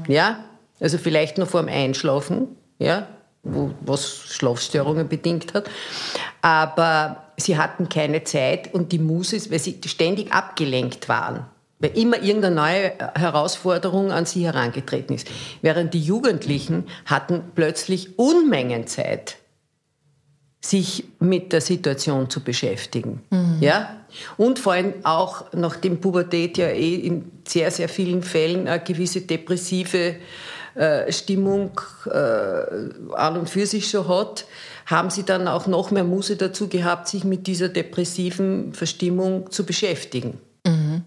Ja, 0.08 0.44
also 0.80 0.98
vielleicht 0.98 1.38
noch 1.38 1.48
vor 1.48 1.62
dem 1.62 1.68
Einschlafen. 1.68 2.48
Ja, 2.78 3.06
was 3.42 4.26
Schlafstörungen 4.28 5.08
bedingt 5.08 5.54
hat. 5.54 5.68
Aber 6.42 7.24
sie 7.36 7.56
hatten 7.56 7.88
keine 7.88 8.24
Zeit 8.24 8.72
und 8.74 8.92
die 8.92 8.98
Muse, 8.98 9.50
weil 9.50 9.58
sie 9.58 9.78
ständig 9.86 10.32
abgelenkt 10.32 11.08
waren. 11.08 11.46
Weil 11.78 11.96
immer 11.96 12.22
irgendeine 12.22 12.54
neue 12.54 12.92
Herausforderung 13.14 14.12
an 14.12 14.26
sie 14.26 14.44
herangetreten 14.44 15.14
ist. 15.14 15.28
Während 15.62 15.94
die 15.94 16.00
Jugendlichen 16.00 16.86
hatten 17.06 17.42
plötzlich 17.54 18.18
Unmengen 18.18 18.86
Zeit, 18.86 19.38
sich 20.60 21.04
mit 21.18 21.52
der 21.52 21.62
Situation 21.62 22.28
zu 22.28 22.40
beschäftigen. 22.40 23.22
Mhm. 23.30 23.56
Ja? 23.60 23.96
Und 24.36 24.58
vor 24.58 24.74
allem 24.74 24.94
auch, 25.04 25.46
nachdem 25.52 26.00
Pubertät 26.00 26.58
ja 26.58 26.68
eh 26.68 26.96
in 26.96 27.32
sehr, 27.48 27.70
sehr 27.70 27.88
vielen 27.88 28.22
Fällen 28.22 28.68
eine 28.68 28.80
gewisse 28.80 29.22
depressive 29.22 30.16
äh, 30.74 31.10
Stimmung 31.12 31.80
äh, 32.06 33.14
an 33.14 33.36
und 33.36 33.50
für 33.50 33.66
sich 33.66 33.90
schon 33.90 34.08
hat, 34.08 34.46
haben 34.86 35.10
sie 35.10 35.24
dann 35.24 35.48
auch 35.48 35.66
noch 35.66 35.90
mehr 35.90 36.04
Muße 36.04 36.36
dazu 36.36 36.68
gehabt, 36.68 37.08
sich 37.08 37.24
mit 37.24 37.46
dieser 37.46 37.68
depressiven 37.68 38.72
Verstimmung 38.74 39.50
zu 39.50 39.64
beschäftigen. 39.64 40.38
Mhm. 40.66 41.02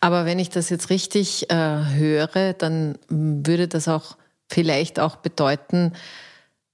Aber 0.00 0.24
wenn 0.26 0.38
ich 0.38 0.50
das 0.50 0.68
jetzt 0.68 0.90
richtig 0.90 1.50
äh, 1.50 1.54
höre, 1.54 2.54
dann 2.54 2.98
würde 3.08 3.68
das 3.68 3.88
auch 3.88 4.16
vielleicht 4.48 4.98
auch 4.98 5.16
bedeuten, 5.16 5.92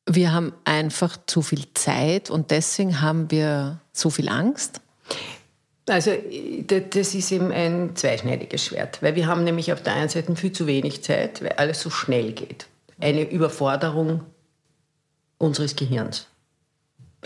wir 0.08 0.32
haben 0.32 0.52
einfach 0.64 1.16
zu 1.26 1.42
viel 1.42 1.64
Zeit 1.74 2.30
und 2.30 2.50
deswegen 2.50 3.00
haben 3.00 3.30
wir 3.30 3.80
so 3.92 4.08
viel 4.08 4.28
Angst? 4.28 4.80
Also 5.88 6.12
das 6.66 7.14
ist 7.14 7.30
eben 7.30 7.52
ein 7.52 7.94
zweischneidiges 7.94 8.64
Schwert, 8.64 9.02
weil 9.02 9.14
wir 9.14 9.28
haben 9.28 9.44
nämlich 9.44 9.72
auf 9.72 9.82
der 9.82 9.94
einen 9.94 10.08
Seite 10.08 10.34
viel 10.34 10.52
zu 10.52 10.66
wenig 10.66 11.04
Zeit, 11.04 11.42
weil 11.42 11.52
alles 11.52 11.80
so 11.80 11.90
schnell 11.90 12.32
geht. 12.32 12.66
Eine 13.00 13.22
Überforderung 13.30 14.22
unseres 15.38 15.76
Gehirns. 15.76 16.26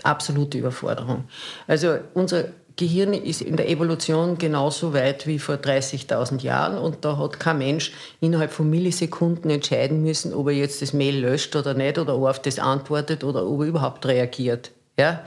Absolute 0.03 0.59
Überforderung. 0.59 1.25
Also 1.67 1.97
unser 2.13 2.49
Gehirn 2.75 3.13
ist 3.13 3.41
in 3.41 3.57
der 3.57 3.69
Evolution 3.69 4.37
genauso 4.37 4.93
weit 4.93 5.27
wie 5.27 5.39
vor 5.39 5.55
30.000 5.55 6.41
Jahren 6.41 6.77
und 6.77 7.03
da 7.03 7.17
hat 7.17 7.39
kein 7.39 7.57
Mensch 7.57 7.91
innerhalb 8.21 8.51
von 8.51 8.69
Millisekunden 8.69 9.49
entscheiden 9.51 10.01
müssen, 10.01 10.33
ob 10.33 10.47
er 10.47 10.53
jetzt 10.53 10.81
das 10.81 10.93
Mail 10.93 11.19
löscht 11.19 11.55
oder 11.55 11.73
nicht 11.73 11.97
oder 11.97 12.15
ob 12.15 12.23
er 12.23 12.29
auf 12.29 12.41
das 12.41 12.59
antwortet 12.59 13.23
oder 13.23 13.45
ob 13.45 13.61
er 13.61 13.67
überhaupt 13.67 14.05
reagiert. 14.05 14.71
Ja? 14.97 15.23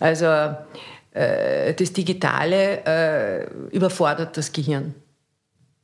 Also 0.00 0.26
äh, 1.12 1.74
das 1.74 1.92
Digitale 1.92 2.84
äh, 2.86 3.74
überfordert 3.74 4.36
das 4.36 4.52
Gehirn. 4.52 4.94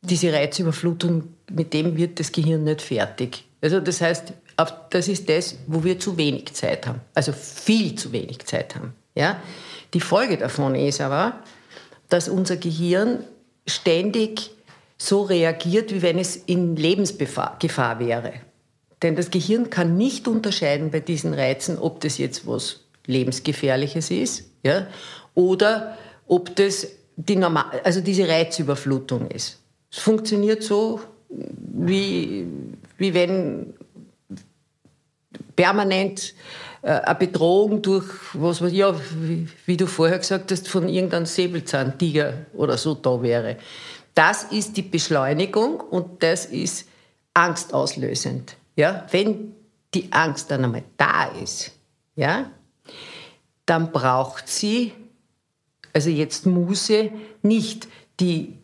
Diese 0.01 0.33
Reizüberflutung, 0.33 1.25
mit 1.51 1.75
dem 1.75 1.97
wird 1.97 2.21
das 2.21 2.33
Gehirn 2.33 2.65
nicht 2.65 2.83
fertig. 2.83 3.45
Also 3.61 3.81
das 3.81 4.01
heißt, 4.01 4.33
das 4.91 5.09
ist 5.09 5.29
das, 5.29 5.57
wo 5.67 5.85
wir 5.85 5.99
zu 5.99 6.17
wenig 6.17 6.53
Zeit 6.55 6.87
haben. 6.87 7.01
Also 7.15 7.33
viel 7.33 7.95
zu 7.97 8.13
wenig 8.13 8.45
Zeit 8.47 8.75
haben. 8.75 8.95
Ja? 9.15 9.41
Die 9.95 10.01
Folge 10.01 10.37
davon 10.37 10.75
ist 10.75 11.01
aber, 11.01 11.41
dass 12.09 12.29
unser 12.29 12.57
Gehirn 12.57 13.25
ständig 13.67 14.51
so 14.97 15.23
reagiert, 15.23 15.93
wie 15.93 16.03
wenn 16.03 16.19
es 16.19 16.37
in 16.37 16.75
Lebensgefahr 16.75 17.59
wäre. 18.01 18.33
Denn 19.03 19.15
das 19.15 19.31
Gehirn 19.31 19.71
kann 19.71 19.97
nicht 19.97 20.27
unterscheiden 20.27 20.91
bei 20.91 21.01
diesen 21.01 21.35
Reizen, 21.35 21.79
ob 21.79 22.01
das 22.01 22.19
jetzt 22.19 22.47
was 22.47 22.81
Lebensgefährliches 23.07 24.11
ist 24.11 24.49
ja, 24.69 24.87
oder 25.35 25.97
ob 26.27 26.55
das 26.57 26.87
die 27.17 27.37
normal, 27.37 27.81
also 27.83 28.01
diese 28.01 28.29
Reizüberflutung 28.29 29.29
ist. 29.29 29.59
Es 29.91 29.99
funktioniert 29.99 30.63
so, 30.63 31.01
wie, 31.29 32.47
wie 32.97 33.15
wenn 33.15 33.75
permanent 35.57 36.35
äh, 36.83 36.91
eine 36.91 37.15
Bedrohung 37.17 37.83
durch, 37.83 38.07
was 38.35 38.61
ja, 38.73 38.95
wie, 39.21 39.49
wie, 39.67 39.77
du 39.77 39.87
vorher 39.87 40.19
gesagt 40.19 40.53
hast, 40.53 40.69
von 40.69 40.89
irgendeinem 40.89 41.27
Säbelzahntiger 41.27 42.47
oder 42.55 42.79
so 42.79 42.95
da 42.95 43.21
wäre. 43.21 43.57
Das 44.15 44.45
ist 44.45 44.77
die 44.77 44.83
Beschleunigung 44.83 45.81
und 45.81 46.23
das 46.23 46.47
ist 46.47 46.89
angstauslösend. 47.35 48.57
Ja? 48.77 49.07
Wenn 49.11 49.55
die 49.95 50.13
Angst 50.13 50.51
dann 50.51 50.65
einmal 50.65 50.85
da 50.97 51.27
ist, 51.43 51.73
ja, 52.15 52.51
dann 53.69 53.93
braucht 53.93 54.49
sie, 54.49 54.93
also 55.93 56.11
jetzt 56.11 56.47
Muße, 56.47 57.11
nicht 57.43 57.89
die, 58.19 58.55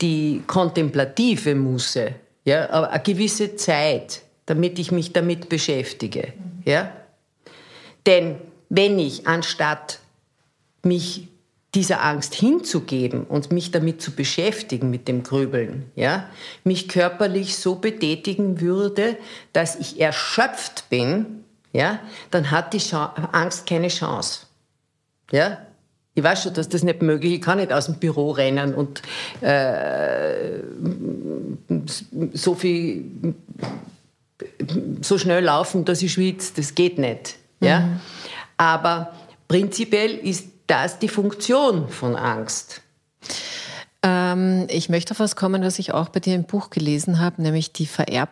die 0.00 0.42
kontemplative 0.46 1.54
Muße, 1.54 2.14
ja, 2.44 2.70
aber 2.70 2.90
eine 2.90 3.02
gewisse 3.02 3.56
Zeit, 3.56 4.22
damit 4.46 4.78
ich 4.78 4.92
mich 4.92 5.12
damit 5.12 5.48
beschäftige, 5.48 6.32
ja. 6.64 6.92
Denn 8.06 8.36
wenn 8.68 8.98
ich 8.98 9.26
anstatt 9.26 10.00
mich 10.82 11.28
dieser 11.74 12.02
Angst 12.02 12.34
hinzugeben 12.34 13.24
und 13.24 13.52
mich 13.52 13.70
damit 13.70 14.02
zu 14.02 14.10
beschäftigen, 14.10 14.90
mit 14.90 15.06
dem 15.06 15.22
Grübeln, 15.22 15.90
ja, 15.94 16.28
mich 16.64 16.88
körperlich 16.88 17.56
so 17.56 17.76
betätigen 17.76 18.60
würde, 18.60 19.16
dass 19.52 19.76
ich 19.76 20.00
erschöpft 20.00 20.88
bin, 20.90 21.44
ja, 21.72 22.00
dann 22.30 22.50
hat 22.50 22.74
die 22.74 22.82
Angst 23.32 23.66
keine 23.66 23.88
Chance. 23.88 24.46
Ja, 25.32 25.58
ich 26.14 26.24
weiß 26.24 26.42
schon, 26.42 26.54
dass 26.54 26.68
das 26.68 26.82
nicht 26.82 27.02
möglich 27.02 27.32
ist. 27.32 27.38
Ich 27.38 27.44
kann 27.44 27.58
nicht 27.58 27.72
aus 27.72 27.86
dem 27.86 27.96
Büro 27.96 28.30
rennen 28.32 28.74
und 28.74 29.02
äh, 29.42 30.60
so 32.32 32.54
viel, 32.54 33.04
so 35.00 35.18
schnell 35.18 35.44
laufen, 35.44 35.84
dass 35.84 36.02
ich 36.02 36.12
schwitze. 36.12 36.52
Das 36.56 36.74
geht 36.74 36.98
nicht. 36.98 37.36
Ja? 37.60 37.80
Mhm. 37.80 38.00
Aber 38.56 39.12
prinzipiell 39.48 40.14
ist 40.16 40.48
das 40.66 40.98
die 40.98 41.08
Funktion 41.08 41.88
von 41.88 42.16
Angst. 42.16 42.82
Ähm, 44.02 44.66
ich 44.68 44.88
möchte 44.88 45.12
auf 45.12 45.20
was 45.20 45.36
kommen, 45.36 45.62
was 45.62 45.78
ich 45.78 45.92
auch 45.92 46.08
bei 46.08 46.20
dir 46.20 46.34
im 46.34 46.44
Buch 46.44 46.70
gelesen 46.70 47.20
habe, 47.20 47.42
nämlich 47.42 47.72
die 47.72 47.86
Vererb 47.86 48.30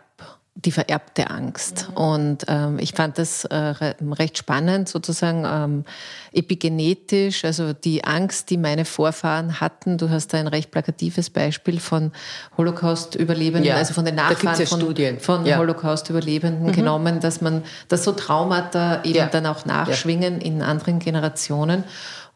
die 0.65 0.73
vererbte 0.73 1.31
Angst. 1.31 1.89
Mhm. 1.91 1.97
Und 1.97 2.45
ähm, 2.49 2.79
ich 2.81 2.93
fand 2.93 3.17
das 3.17 3.45
äh, 3.45 3.57
recht 3.57 4.39
spannend, 4.39 4.89
sozusagen 4.89 5.45
ähm, 5.47 5.85
epigenetisch, 6.33 7.45
also 7.45 7.73
die 7.73 8.03
Angst, 8.03 8.51
die 8.51 8.57
meine 8.57 8.85
Vorfahren 8.85 9.61
hatten. 9.61 9.99
Du 9.99 10.11
hast 10.11 10.35
da 10.35 10.39
ein 10.39 10.49
recht 10.49 10.73
plakatives 10.73 11.31
Beispiel 11.31 11.79
von 11.79 12.11
Holocaust-Überlebenden, 12.57 13.69
ja, 13.69 13.77
also 13.77 13.95
von 13.95 14.05
den 14.05 14.17
Nachfahren 14.17 14.59
ja 14.59 14.67
von, 14.67 15.21
von 15.21 15.47
ja. 15.47 15.59
Holocaust-Überlebenden 15.59 16.67
mhm. 16.67 16.73
genommen, 16.73 17.21
dass 17.21 17.41
man, 17.41 17.63
dass 17.87 18.03
so 18.03 18.11
Traumata 18.11 19.05
eben 19.05 19.31
dann 19.31 19.47
auch 19.47 19.65
nachschwingen 19.65 20.41
in 20.41 20.63
anderen 20.63 20.99
Generationen. 20.99 21.85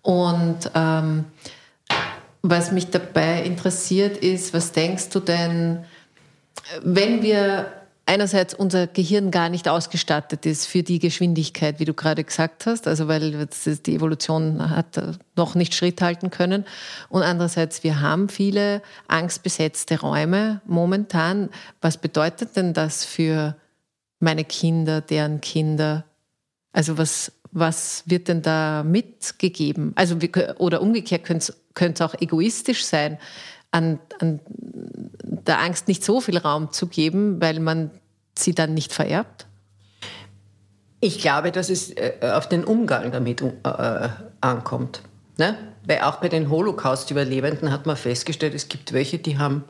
Und 0.03 0.71
ähm, 0.77 1.25
was 2.43 2.71
mich 2.71 2.91
dabei 2.91 3.43
interessiert 3.43 4.17
ist, 4.17 4.55
was 4.55 4.71
denkst 4.71 5.09
du 5.09 5.19
denn, 5.19 5.85
wenn 6.85 7.23
wir 7.23 7.82
einerseits 8.07 8.55
unser 8.55 8.87
Gehirn 8.87 9.31
gar 9.31 9.49
nicht 9.49 9.69
ausgestattet 9.69 10.45
ist 10.47 10.67
für 10.67 10.83
die 10.83 10.99
Geschwindigkeit, 10.99 11.79
wie 11.79 11.85
du 11.85 11.95
gerade 11.95 12.25
gesagt 12.25 12.67
hast, 12.67 12.89
also 12.89 13.09
weil 13.09 13.47
die 13.87 13.95
Evolution 13.95 14.71
hat 14.71 15.01
noch 15.37 15.55
nicht 15.55 15.75
Schritt 15.75 16.03
halten 16.03 16.31
können. 16.31 16.65
Und 17.09 17.23
andererseits, 17.23 17.85
wir 17.85 18.01
haben 18.01 18.29
viele 18.29 18.83
angstbesetzte 19.09 20.01
Räume 20.01 20.61
momentan. 20.67 21.51
Was 21.81 21.97
bedeutet 21.97 22.57
denn 22.57 22.75
das 22.75 23.05
für 23.05 23.57
meine 24.19 24.45
Kinder, 24.45 25.01
deren 25.01 25.41
Kinder? 25.41 26.05
Also 26.73 26.99
was, 26.99 27.33
was 27.53 28.03
wird 28.07 28.29
denn 28.29 28.43
da 28.43 28.83
mitgegeben? 28.83 29.93
Also 29.95 30.17
oder 30.59 30.83
umgekehrt 30.83 31.25
könnte 31.25 31.53
es 31.77 32.01
auch 32.01 32.15
egoistisch 32.21 32.85
sein, 32.85 33.19
an, 33.71 33.99
an 34.21 34.41
der 35.47 35.61
Angst 35.61 35.89
nicht 35.89 36.05
so 36.05 36.21
viel 36.21 36.39
Raum 36.39 36.73
zu 36.73 36.87
geben, 36.87 37.41
weil 37.41 37.61
man 37.61 37.91
sie 38.37 38.55
dann 38.55 38.75
nicht 38.75 38.93
vererbt? 38.93 39.47
Ich 41.01 41.19
glaube, 41.19 41.51
dass 41.51 41.69
es 41.69 41.91
äh, 41.91 42.13
auf 42.35 42.49
den 42.49 42.65
Umgang 42.65 43.11
damit 43.11 43.43
äh, 43.43 44.09
ankommt. 44.41 45.03
Ne? 45.37 45.57
Weil 45.87 46.03
auch 46.03 46.17
bei 46.17 46.29
den 46.29 46.49
Holocaust-Überlebenden 46.49 47.73
hat 47.73 47.87
man 47.87 47.97
festgestellt, 47.97 48.55
es 48.55 48.69
gibt 48.69 48.93
welche, 48.93 49.19
die 49.19 49.37
haben, 49.39 49.65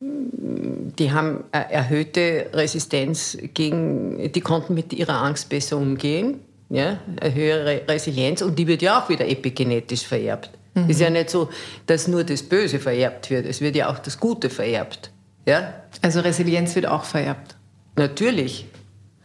die 0.00 1.12
haben 1.12 1.44
erhöhte 1.52 2.50
Resistenz 2.52 3.38
gegen, 3.54 4.32
die 4.32 4.40
konnten 4.40 4.74
mit 4.74 4.92
ihrer 4.92 5.22
Angst 5.22 5.48
besser 5.48 5.76
umgehen, 5.76 6.40
ja? 6.70 6.98
eine 7.20 7.34
höhere 7.34 7.82
Resilienz 7.86 8.42
und 8.42 8.58
die 8.58 8.66
wird 8.66 8.82
ja 8.82 9.00
auch 9.00 9.08
wieder 9.08 9.28
epigenetisch 9.28 10.06
vererbt. 10.06 10.50
Mhm. 10.74 10.84
Es 10.84 10.96
ist 10.96 11.00
ja 11.00 11.10
nicht 11.10 11.30
so, 11.30 11.48
dass 11.86 12.08
nur 12.08 12.24
das 12.24 12.42
Böse 12.42 12.78
vererbt 12.78 13.30
wird, 13.30 13.46
es 13.46 13.60
wird 13.60 13.76
ja 13.76 13.90
auch 13.90 13.98
das 13.98 14.18
Gute 14.18 14.50
vererbt. 14.50 15.10
Ja? 15.46 15.74
Also 16.00 16.20
Resilienz 16.20 16.74
wird 16.74 16.86
auch 16.86 17.04
vererbt. 17.04 17.56
Natürlich. 17.96 18.66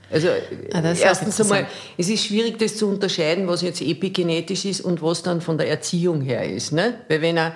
Also 0.10 0.30
ah, 0.72 0.82
erstens 0.82 1.40
einmal, 1.42 1.68
es 1.98 2.08
ist 2.08 2.26
schwierig, 2.26 2.58
das 2.60 2.78
zu 2.78 2.88
unterscheiden, 2.88 3.48
was 3.48 3.62
jetzt 3.62 3.82
epigenetisch 3.82 4.64
ist 4.64 4.82
und 4.82 5.02
was 5.02 5.22
dann 5.22 5.42
von 5.42 5.58
der 5.58 5.70
Erziehung 5.70 6.22
her 6.22 6.50
ist. 6.50 6.72
Ne? 6.72 6.96
Weil 7.10 7.22
wenn 7.22 7.38
ein 7.38 7.52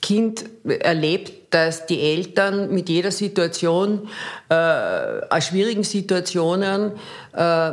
Kind 0.00 0.44
erlebt, 0.64 1.52
dass 1.52 1.86
die 1.86 2.00
Eltern 2.00 2.72
mit 2.72 2.88
jeder 2.88 3.10
Situation, 3.10 4.08
äh, 4.48 4.54
aus 4.54 5.46
schwierigen 5.46 5.82
Situationen, 5.82 6.92
äh, 7.36 7.70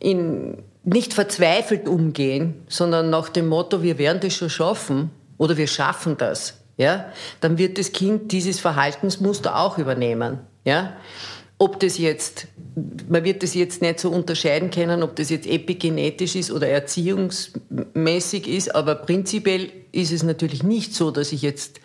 in, 0.00 0.58
nicht 0.84 1.14
verzweifelt 1.14 1.88
umgehen, 1.88 2.62
sondern 2.68 3.10
nach 3.10 3.28
dem 3.28 3.48
Motto, 3.48 3.82
wir 3.82 3.98
werden 3.98 4.20
das 4.20 4.34
schon 4.34 4.50
schaffen 4.50 5.10
oder 5.38 5.56
wir 5.56 5.66
schaffen 5.66 6.16
das, 6.16 6.54
ja, 6.76 7.06
dann 7.40 7.58
wird 7.58 7.78
das 7.78 7.92
Kind 7.92 8.32
dieses 8.32 8.60
Verhaltensmuster 8.60 9.56
auch 9.56 9.78
übernehmen. 9.78 10.40
Ja? 10.64 10.96
Ob 11.56 11.78
das 11.78 11.98
jetzt, 11.98 12.48
man 13.08 13.22
wird 13.24 13.42
das 13.42 13.54
jetzt 13.54 13.80
nicht 13.80 14.00
so 14.00 14.10
unterscheiden 14.10 14.70
können, 14.70 15.02
ob 15.02 15.14
das 15.16 15.30
jetzt 15.30 15.46
epigenetisch 15.46 16.34
ist 16.34 16.50
oder 16.50 16.68
erziehungsmäßig 16.68 18.48
ist, 18.48 18.74
aber 18.74 18.96
prinzipiell 18.96 19.70
ist 19.92 20.12
es 20.12 20.24
natürlich 20.24 20.64
nicht 20.64 20.94
so, 20.94 21.12
dass 21.12 21.32
ich 21.32 21.42
jetzt, 21.42 21.80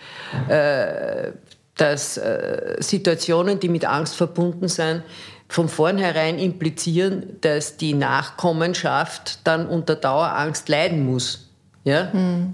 äh, 0.49 1.31
dass 1.77 2.17
äh, 2.17 2.77
Situationen, 2.79 3.59
die 3.59 3.69
mit 3.69 3.85
Angst 3.85 4.15
verbunden 4.15 4.67
sind, 4.67 5.03
von 5.49 5.67
vornherein 5.67 6.37
implizieren, 6.37 7.37
dass 7.41 7.75
die 7.75 7.93
Nachkommenschaft 7.93 9.39
dann 9.45 9.67
unter 9.67 9.95
Dauerangst 9.95 10.69
leiden 10.69 11.05
muss. 11.05 11.49
Ja? 11.83 12.13
Hm. 12.13 12.53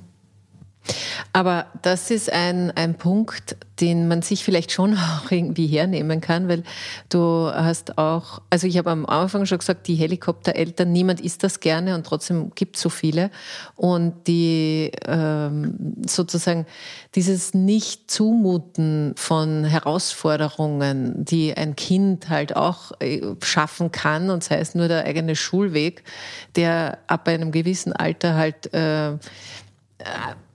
Aber 1.34 1.67
das 1.82 2.12
ist 2.12 2.32
ein, 2.32 2.71
ein 2.71 2.95
Punkt, 2.95 3.58
den 3.80 4.08
man 4.08 4.21
sich 4.21 4.43
vielleicht 4.43 4.71
schon 4.71 4.93
auch 4.98 5.32
irgendwie 5.32 5.67
hernehmen 5.67 6.21
kann, 6.21 6.48
weil 6.48 6.63
du 7.10 7.52
hast 7.54 7.98
auch, 7.98 8.41
also 8.50 8.67
ich 8.67 8.78
habe 8.78 8.91
am 8.91 9.06
Anfang 9.06 9.45
schon 9.45 9.58
gesagt, 9.58 9.88
die 9.88 9.95
Helikoptereltern, 9.95 10.91
niemand 10.91 11.21
isst 11.21 11.43
das 11.43 11.60
gerne 11.60 11.95
und 11.95 12.06
trotzdem 12.06 12.52
gibt 12.56 12.76
es 12.78 12.82
so 12.82 12.89
viele. 12.89 13.32
Und 13.76 14.28
die 14.28 14.91
ähm, 15.06 15.95
sozusagen 16.08 16.65
dieses 17.15 17.54
Nicht-Zumuten 17.54 19.13
von 19.15 19.65
Herausforderungen, 19.65 21.26
die 21.26 21.56
ein 21.56 21.76
Kind 21.76 22.30
halt 22.30 22.56
auch 22.56 22.91
äh, 23.00 23.21
schaffen 23.43 23.91
kann, 23.91 24.30
und 24.30 24.43
sei 24.43 24.58
es 24.60 24.76
nur 24.76 24.88
der 24.88 25.06
eigene 25.06 25.36
Schulweg, 25.36 26.04
der 26.56 27.00
ab 27.08 27.28
einem 27.28 27.52
gewissen 27.52 27.93
Alter 27.93 28.36
halt 28.36 28.74
äh, 28.74 29.17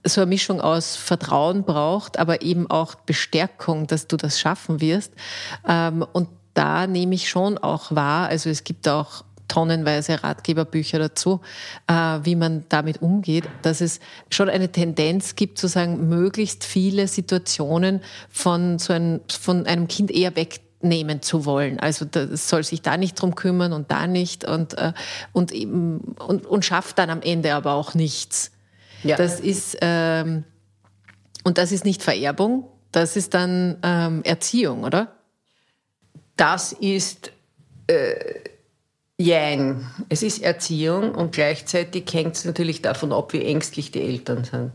so 0.03 0.21
eine 0.21 0.29
Mischung 0.29 0.61
aus 0.61 0.95
Vertrauen 0.95 1.63
braucht, 1.63 2.17
aber 2.19 2.41
eben 2.41 2.69
auch 2.69 2.95
Bestärkung, 2.95 3.87
dass 3.87 4.07
du 4.07 4.17
das 4.17 4.39
schaffen 4.39 4.81
wirst. 4.81 5.13
Ähm, 5.67 6.05
und 6.13 6.29
da 6.53 6.87
nehme 6.87 7.15
ich 7.15 7.29
schon 7.29 7.57
auch 7.57 7.93
wahr, 7.95 8.27
also 8.27 8.49
es 8.49 8.63
gibt 8.63 8.87
auch 8.87 9.23
tonnenweise 9.47 10.23
Ratgeberbücher 10.23 10.97
dazu, 10.97 11.41
äh, 11.87 11.93
wie 12.23 12.35
man 12.35 12.63
damit 12.69 13.01
umgeht, 13.01 13.43
dass 13.63 13.81
es 13.81 13.99
schon 14.29 14.49
eine 14.49 14.71
Tendenz 14.71 15.35
gibt, 15.35 15.57
zu 15.57 15.67
sagen, 15.67 16.07
möglichst 16.07 16.63
viele 16.63 17.07
Situationen 17.07 18.01
von 18.29 18.79
so 18.79 18.93
einem, 18.93 19.19
von 19.27 19.65
einem 19.65 19.89
Kind 19.89 20.09
eher 20.09 20.37
wegnehmen 20.37 21.21
zu 21.21 21.45
wollen. 21.45 21.79
Also 21.81 22.05
das 22.05 22.47
soll 22.47 22.63
sich 22.63 22.81
da 22.81 22.95
nicht 22.95 23.21
drum 23.21 23.35
kümmern 23.35 23.73
und 23.73 23.91
da 23.91 24.07
nicht 24.07 24.45
und, 24.45 24.77
äh, 24.77 24.93
und, 25.33 25.51
eben, 25.51 26.15
und, 26.25 26.45
und 26.45 26.63
schafft 26.63 26.97
dann 26.97 27.09
am 27.09 27.21
Ende 27.21 27.53
aber 27.53 27.73
auch 27.73 27.93
nichts. 27.93 28.51
Ja. 29.03 29.17
Das 29.17 29.39
ist, 29.39 29.77
ähm, 29.81 30.43
und 31.43 31.57
das 31.57 31.71
ist 31.71 31.85
nicht 31.85 32.03
Vererbung, 32.03 32.67
das 32.91 33.15
ist 33.15 33.33
dann 33.33 33.77
ähm, 33.83 34.21
Erziehung, 34.23 34.83
oder? 34.83 35.15
Das 36.35 36.71
ist, 36.71 37.31
äh, 37.87 38.41
jein. 39.21 39.85
Es 40.09 40.23
ist 40.23 40.41
Erziehung 40.41 41.13
und 41.15 41.31
gleichzeitig 41.31 42.11
hängt 42.11 42.35
es 42.35 42.45
natürlich 42.45 42.81
davon 42.81 43.13
ab, 43.13 43.33
wie 43.33 43.43
ängstlich 43.43 43.91
die 43.91 44.01
Eltern 44.01 44.43
sind. 44.43 44.71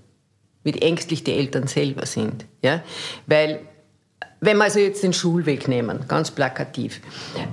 Wie 0.63 0.73
ängstlich 0.81 1.25
die 1.25 1.33
Eltern 1.33 1.67
selber 1.67 2.07
sind. 2.07 2.47
Ja? 2.63 2.83
Weil, 3.27 3.61
wenn 4.41 4.57
wir 4.57 4.65
also 4.65 4.79
jetzt 4.79 5.03
den 5.03 5.13
Schulweg 5.13 5.69
nehmen, 5.69 6.05
ganz 6.09 6.31
plakativ, 6.31 7.01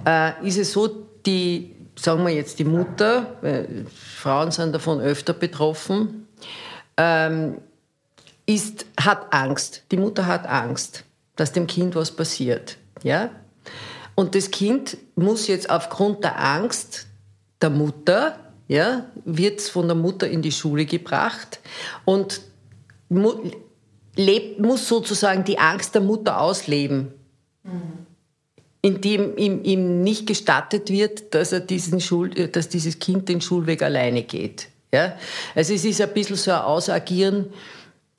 äh, 0.05 0.31
ist 0.47 0.57
es 0.57 0.71
so, 0.71 0.87
die, 1.25 1.75
sagen 1.95 2.25
wir 2.25 2.33
jetzt 2.33 2.59
die 2.59 2.65
Mutter, 2.65 3.37
Frauen 4.15 4.51
sind 4.51 4.73
davon 4.73 4.99
öfter 4.99 5.33
betroffen, 5.33 6.27
ähm, 6.97 7.57
ist, 8.45 8.85
hat 8.99 9.33
Angst. 9.33 9.83
Die 9.91 9.97
Mutter 9.97 10.27
hat 10.27 10.45
Angst, 10.47 11.03
dass 11.35 11.51
dem 11.51 11.67
Kind 11.67 11.95
was 11.95 12.11
passiert. 12.11 12.77
Ja? 13.03 13.29
Und 14.15 14.35
das 14.35 14.51
Kind 14.51 14.97
muss 15.15 15.47
jetzt 15.47 15.69
aufgrund 15.69 16.23
der 16.23 16.39
Angst 16.39 17.07
der 17.61 17.69
Mutter, 17.69 18.39
ja, 18.67 19.05
wird 19.25 19.61
von 19.61 19.87
der 19.87 19.95
Mutter 19.95 20.27
in 20.27 20.41
die 20.41 20.51
Schule 20.51 20.85
gebracht 20.85 21.59
und 22.05 22.41
mu 23.09 23.33
lebt, 24.15 24.59
muss 24.59 24.87
sozusagen 24.87 25.43
die 25.43 25.57
Angst 25.57 25.95
der 25.95 26.01
Mutter 26.01 26.39
ausleben. 26.39 27.13
Mhm. 27.63 28.05
in 28.81 28.99
dem 28.99 29.37
ihm, 29.37 29.63
ihm 29.63 30.01
nicht 30.01 30.27
gestattet 30.27 30.89
wird, 30.89 31.33
dass, 31.33 31.53
er 31.53 31.61
diesen 31.61 32.01
Schul, 32.01 32.29
dass 32.29 32.67
dieses 32.67 32.99
Kind 32.99 33.29
den 33.29 33.39
Schulweg 33.39 33.81
alleine 33.81 34.23
geht. 34.23 34.67
Ja? 34.93 35.17
Also 35.55 35.73
es 35.73 35.83
ist 35.83 35.99
ein 35.99 36.13
bisschen 36.13 36.37
so 36.37 36.51
ein 36.51 36.61
Ausagieren 36.61 37.47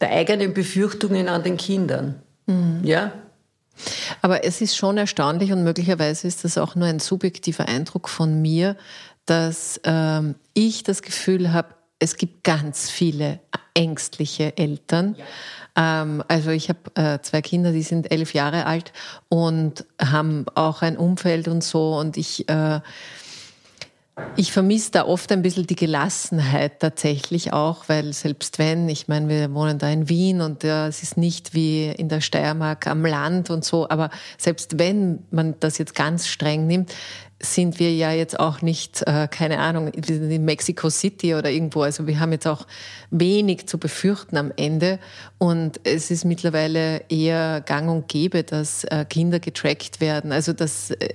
der 0.00 0.10
eigenen 0.10 0.52
Befürchtungen 0.52 1.28
an 1.28 1.42
den 1.42 1.56
Kindern. 1.56 2.20
Mhm. 2.46 2.80
Ja? 2.82 3.12
Aber 4.20 4.44
es 4.44 4.60
ist 4.60 4.76
schon 4.76 4.98
erstaunlich 4.98 5.52
und 5.52 5.64
möglicherweise 5.64 6.28
ist 6.28 6.44
das 6.44 6.58
auch 6.58 6.74
nur 6.74 6.88
ein 6.88 6.98
subjektiver 6.98 7.66
Eindruck 7.66 8.08
von 8.08 8.42
mir, 8.42 8.76
dass 9.24 9.80
ähm, 9.84 10.34
ich 10.52 10.82
das 10.82 11.00
Gefühl 11.00 11.52
habe, 11.52 11.68
es 11.98 12.16
gibt 12.16 12.44
ganz 12.44 12.90
viele 12.90 13.40
ängstliche 13.74 14.56
Eltern. 14.58 15.14
Ja 15.18 15.24
ähm, 15.76 16.22
also 16.28 16.50
ich 16.50 16.68
habe 16.68 16.78
äh, 16.94 17.20
zwei 17.22 17.42
Kinder, 17.42 17.72
die 17.72 17.82
sind 17.82 18.12
elf 18.12 18.34
Jahre 18.34 18.66
alt 18.66 18.92
und 19.28 19.84
haben 20.00 20.46
auch 20.54 20.82
ein 20.82 20.96
Umfeld 20.96 21.48
und 21.48 21.64
so. 21.64 21.96
Und 21.96 22.16
ich, 22.16 22.48
äh, 22.48 22.80
ich 24.36 24.52
vermisse 24.52 24.92
da 24.92 25.06
oft 25.06 25.32
ein 25.32 25.42
bisschen 25.42 25.66
die 25.66 25.74
Gelassenheit 25.74 26.80
tatsächlich 26.80 27.52
auch, 27.52 27.88
weil 27.88 28.12
selbst 28.12 28.58
wenn, 28.58 28.88
ich 28.88 29.08
meine, 29.08 29.28
wir 29.28 29.52
wohnen 29.54 29.78
da 29.78 29.88
in 29.88 30.08
Wien 30.08 30.40
und 30.40 30.62
äh, 30.62 30.86
es 30.86 31.02
ist 31.02 31.16
nicht 31.16 31.52
wie 31.52 31.86
in 31.86 32.08
der 32.08 32.20
Steiermark 32.20 32.86
am 32.86 33.04
Land 33.04 33.50
und 33.50 33.64
so, 33.64 33.88
aber 33.88 34.10
selbst 34.38 34.78
wenn 34.78 35.24
man 35.30 35.54
das 35.58 35.78
jetzt 35.78 35.96
ganz 35.96 36.28
streng 36.28 36.66
nimmt, 36.68 36.94
sind 37.40 37.78
wir 37.78 37.92
ja 37.92 38.12
jetzt 38.12 38.38
auch 38.38 38.62
nicht, 38.62 39.02
äh, 39.06 39.28
keine 39.28 39.58
Ahnung, 39.58 39.88
in 39.88 40.44
Mexico 40.44 40.90
City 40.90 41.34
oder 41.34 41.50
irgendwo. 41.50 41.82
Also 41.82 42.06
wir 42.06 42.18
haben 42.20 42.32
jetzt 42.32 42.46
auch 42.46 42.66
wenig 43.10 43.66
zu 43.66 43.78
befürchten 43.78 44.36
am 44.36 44.52
Ende. 44.56 44.98
Und 45.38 45.80
es 45.84 46.10
ist 46.10 46.24
mittlerweile 46.24 47.02
eher 47.08 47.60
gang 47.60 47.90
und 47.90 48.08
gäbe, 48.08 48.44
dass 48.44 48.84
äh, 48.84 49.04
Kinder 49.04 49.40
getrackt 49.40 50.00
werden. 50.00 50.32
Also 50.32 50.52
dass 50.52 50.92
äh, 50.92 51.14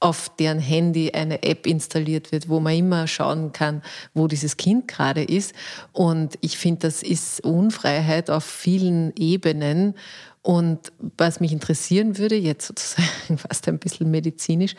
auf 0.00 0.30
deren 0.38 0.58
Handy 0.58 1.12
eine 1.12 1.42
App 1.42 1.66
installiert 1.66 2.32
wird, 2.32 2.48
wo 2.48 2.60
man 2.60 2.74
immer 2.74 3.06
schauen 3.06 3.52
kann, 3.52 3.82
wo 4.14 4.26
dieses 4.26 4.56
Kind 4.56 4.88
gerade 4.88 5.22
ist. 5.22 5.54
Und 5.92 6.38
ich 6.40 6.58
finde, 6.58 6.80
das 6.80 7.02
ist 7.02 7.40
Unfreiheit 7.44 8.30
auf 8.30 8.44
vielen 8.44 9.12
Ebenen. 9.16 9.94
Und 10.42 10.92
was 11.16 11.40
mich 11.40 11.52
interessieren 11.52 12.18
würde, 12.18 12.36
jetzt 12.36 12.66
sozusagen 12.66 13.38
fast 13.38 13.68
ein 13.68 13.78
bisschen 13.78 14.10
medizinisch, 14.10 14.74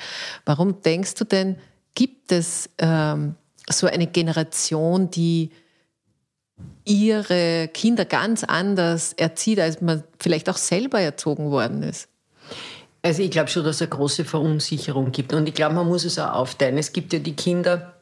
warum 0.45 0.81
denkst 0.81 1.15
du 1.15 1.25
denn, 1.25 1.57
gibt 1.95 2.31
es 2.31 2.69
ähm, 2.77 3.35
so 3.69 3.87
eine 3.87 4.07
Generation, 4.07 5.11
die 5.11 5.51
ihre 6.85 7.69
Kinder 7.73 8.05
ganz 8.05 8.43
anders 8.43 9.13
erzieht, 9.13 9.59
als 9.59 9.81
man 9.81 10.03
vielleicht 10.19 10.49
auch 10.49 10.57
selber 10.57 10.99
erzogen 10.99 11.51
worden 11.51 11.83
ist? 11.83 12.08
Also 13.01 13.21
ich 13.23 13.31
glaube 13.31 13.49
schon, 13.49 13.63
dass 13.63 13.77
es 13.77 13.81
eine 13.81 13.89
große 13.89 14.25
Verunsicherung 14.25 15.11
gibt. 15.11 15.33
Und 15.33 15.47
ich 15.47 15.53
glaube, 15.53 15.75
man 15.75 15.87
muss 15.87 16.05
es 16.05 16.19
auch 16.19 16.33
aufteilen. 16.33 16.77
Es 16.77 16.91
gibt 16.91 17.13
ja 17.13 17.19
die 17.19 17.35
Kinder, 17.35 17.93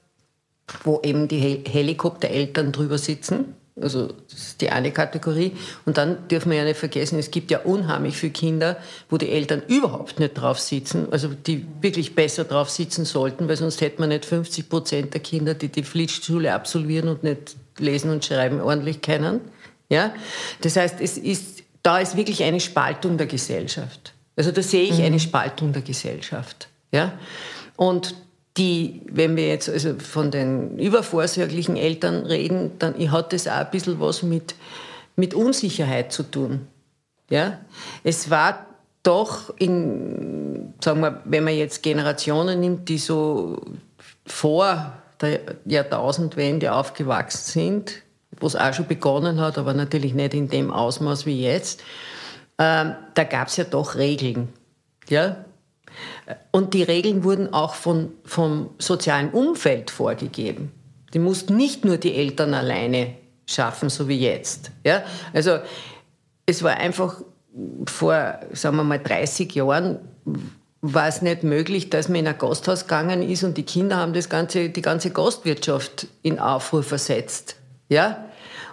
wo 0.84 1.00
eben 1.04 1.28
die 1.28 1.64
Helikoptereltern 1.66 2.72
drüber 2.72 2.98
sitzen 2.98 3.56
also 3.82 4.08
das 4.30 4.40
ist 4.40 4.62
die 4.62 4.70
eine 4.70 4.92
Kategorie. 4.92 5.54
Und 5.86 5.98
dann 5.98 6.28
dürfen 6.28 6.52
wir 6.52 6.58
ja 6.58 6.64
nicht 6.64 6.78
vergessen, 6.78 7.20
es 7.20 7.32
gibt 7.32 7.52
ja 7.52 7.60
unheimlich 7.60 8.18
viele 8.18 8.34
Kinder, 8.34 8.78
wo 9.10 9.18
die 9.18 9.30
Eltern 9.30 9.62
überhaupt 9.68 10.20
nicht 10.20 10.34
drauf 10.34 10.60
sitzen, 10.60 11.08
also 11.12 11.30
die 11.30 11.66
wirklich 11.82 12.16
besser 12.16 12.44
drauf 12.44 12.70
sitzen 12.70 13.06
sollten, 13.06 13.48
weil 13.48 13.58
sonst 13.58 13.82
hätte 13.82 14.00
man 14.00 14.10
nicht 14.10 14.26
50 14.26 14.70
Prozent 14.70 15.14
der 15.14 15.22
Kinder, 15.22 15.54
die 15.54 15.70
die 15.70 15.84
Pflichtschule 15.84 16.54
absolvieren 16.54 17.08
und 17.08 17.24
nicht 17.24 17.56
lesen 17.78 18.10
und 18.10 18.26
schreiben 18.26 18.62
ordentlich 18.62 19.02
können. 19.02 19.42
Ja? 19.90 20.14
Das 20.62 20.76
heißt, 20.76 20.96
es 21.00 21.18
ist, 21.18 21.64
da 21.84 22.00
ist 22.00 22.18
wirklich 22.18 22.44
eine 22.44 22.60
Spaltung 22.60 23.18
der 23.18 23.28
Gesellschaft. 23.28 24.14
Also 24.38 24.52
da 24.52 24.62
sehe 24.62 24.84
ich 24.84 25.00
mhm. 25.00 25.06
eine 25.06 25.20
Spaltung 25.20 25.74
der 25.74 25.82
Gesellschaft. 25.82 26.70
Ja? 26.92 27.14
Und 27.76 28.16
die, 28.56 29.02
wenn 29.12 29.36
wir 29.36 29.48
jetzt 29.48 29.70
also 29.70 29.96
von 30.00 30.32
den 30.32 30.80
übervorsorglichen 30.80 31.76
Eltern 31.76 32.26
reden, 32.26 32.72
dann 32.80 32.96
hat 33.12 33.34
das 33.34 33.48
auch 33.48 33.54
ein 33.54 33.72
bisschen 33.72 34.00
was 34.00 34.24
mit, 34.24 34.56
mit 35.16 35.34
Unsicherheit 35.34 36.14
zu 36.14 36.24
tun. 36.24 36.68
Ja? 37.30 37.60
Es 38.04 38.30
war 38.30 38.66
doch 39.04 39.54
in, 39.58 40.74
sagen 40.84 41.02
wir, 41.02 41.22
wenn 41.26 41.44
man 41.44 41.56
jetzt 41.56 41.84
Generationen 41.84 42.60
nimmt, 42.60 42.90
die 42.90 42.98
so 42.98 43.62
vor 44.26 44.94
der 45.22 45.40
Jahrtausendwende 45.66 46.74
aufgewachsen 46.74 47.52
sind, 47.52 48.04
wo 48.40 48.48
es 48.48 48.56
auch 48.56 48.74
schon 48.74 48.88
begonnen 48.88 49.40
hat, 49.40 49.58
aber 49.58 49.74
natürlich 49.74 50.14
nicht 50.14 50.34
in 50.34 50.50
dem 50.50 50.72
Ausmaß 50.72 51.26
wie 51.26 51.42
jetzt, 51.42 51.82
ähm, 52.60 52.96
da 53.14 53.24
gab 53.24 53.48
es 53.48 53.58
ja 53.58 53.64
doch 53.64 53.96
Regeln. 53.96 54.50
Ja? 55.10 55.46
Und 56.52 56.74
die 56.74 56.84
Regeln 56.84 57.24
wurden 57.24 57.54
auch 57.54 57.76
von, 57.76 58.12
vom 58.26 58.72
sozialen 58.78 59.32
Umfeld 59.32 59.92
vorgegeben. 59.92 60.72
Die 61.14 61.20
mussten 61.20 61.56
nicht 61.56 61.86
nur 61.86 61.98
die 61.98 62.16
Eltern 62.16 62.54
alleine 62.54 63.16
schaffen, 63.46 63.90
so 63.90 64.08
wie 64.08 64.20
jetzt. 64.20 64.72
Ja? 64.84 65.04
Also 65.34 65.60
es 66.46 66.64
war 66.64 66.78
einfach 66.78 67.22
vor, 67.86 68.40
sagen 68.52 68.78
wir 68.78 68.84
mal, 68.84 69.00
30 69.00 69.54
Jahren 69.56 70.00
war 70.82 71.08
es 71.08 71.22
nicht 71.22 71.44
möglich, 71.44 71.90
dass 71.90 72.08
man 72.08 72.18
in 72.18 72.28
ein 72.28 72.38
Gasthaus 72.38 72.84
gegangen 72.84 73.22
ist 73.22 73.44
und 73.44 73.58
die 73.58 73.64
Kinder 73.64 73.98
haben 73.98 74.14
das 74.14 74.30
ganze, 74.30 74.70
die 74.70 74.82
ganze 74.82 75.10
Gastwirtschaft 75.10 76.08
in 76.22 76.40
Aufruhr 76.40 76.84
versetzt. 76.84 77.56
Ja? 77.90 78.26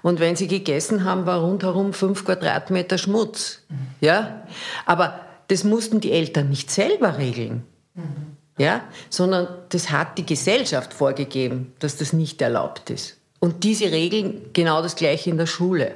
Und 0.04 0.20
wenn 0.20 0.36
sie 0.36 0.48
gegessen 0.48 1.04
haben, 1.04 1.24
war 1.24 1.40
rundherum 1.40 1.94
fünf 1.94 2.26
Quadratmeter 2.26 2.98
Schmutz. 2.98 3.62
Ja? 4.02 4.42
Aber 4.84 5.18
das 5.48 5.64
mussten 5.64 5.98
die 5.98 6.12
Eltern 6.12 6.50
nicht 6.50 6.70
selber 6.70 7.16
regeln. 7.16 7.64
Mhm. 7.94 8.36
Ja, 8.58 8.84
sondern 9.08 9.48
das 9.70 9.90
hat 9.90 10.18
die 10.18 10.26
Gesellschaft 10.26 10.92
vorgegeben, 10.92 11.72
dass 11.78 11.96
das 11.96 12.12
nicht 12.12 12.42
erlaubt 12.42 12.90
ist. 12.90 13.16
Und 13.40 13.64
diese 13.64 13.90
Regeln 13.92 14.50
genau 14.52 14.82
das 14.82 14.94
gleiche 14.94 15.30
in 15.30 15.38
der 15.38 15.46
Schule. 15.46 15.94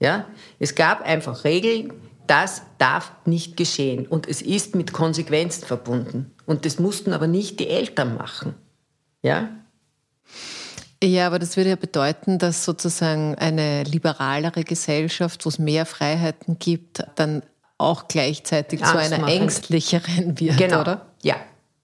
Ja, 0.00 0.24
es 0.58 0.74
gab 0.74 1.02
einfach 1.02 1.44
Regeln, 1.44 1.92
das 2.26 2.62
darf 2.78 3.12
nicht 3.26 3.58
geschehen 3.58 4.06
und 4.06 4.26
es 4.26 4.40
ist 4.40 4.74
mit 4.74 4.94
Konsequenzen 4.94 5.66
verbunden. 5.66 6.32
Und 6.46 6.64
das 6.64 6.78
mussten 6.78 7.12
aber 7.12 7.26
nicht 7.26 7.60
die 7.60 7.68
Eltern 7.68 8.16
machen. 8.16 8.54
Ja? 9.22 9.50
Ja, 11.02 11.26
aber 11.26 11.38
das 11.38 11.56
würde 11.56 11.70
ja 11.70 11.76
bedeuten, 11.76 12.38
dass 12.38 12.64
sozusagen 12.64 13.34
eine 13.36 13.84
liberalere 13.84 14.64
Gesellschaft, 14.64 15.44
wo 15.46 15.48
es 15.48 15.58
mehr 15.58 15.86
Freiheiten 15.86 16.58
gibt, 16.58 17.02
dann 17.14 17.42
auch 17.78 18.08
gleichzeitig 18.08 18.84
zu 18.84 18.98
einer 18.98 19.26
ängstlicheren 19.26 20.38
wird, 20.38 20.58
genau. 20.58 20.82
oder? 20.82 21.06
Ja. 21.22 21.36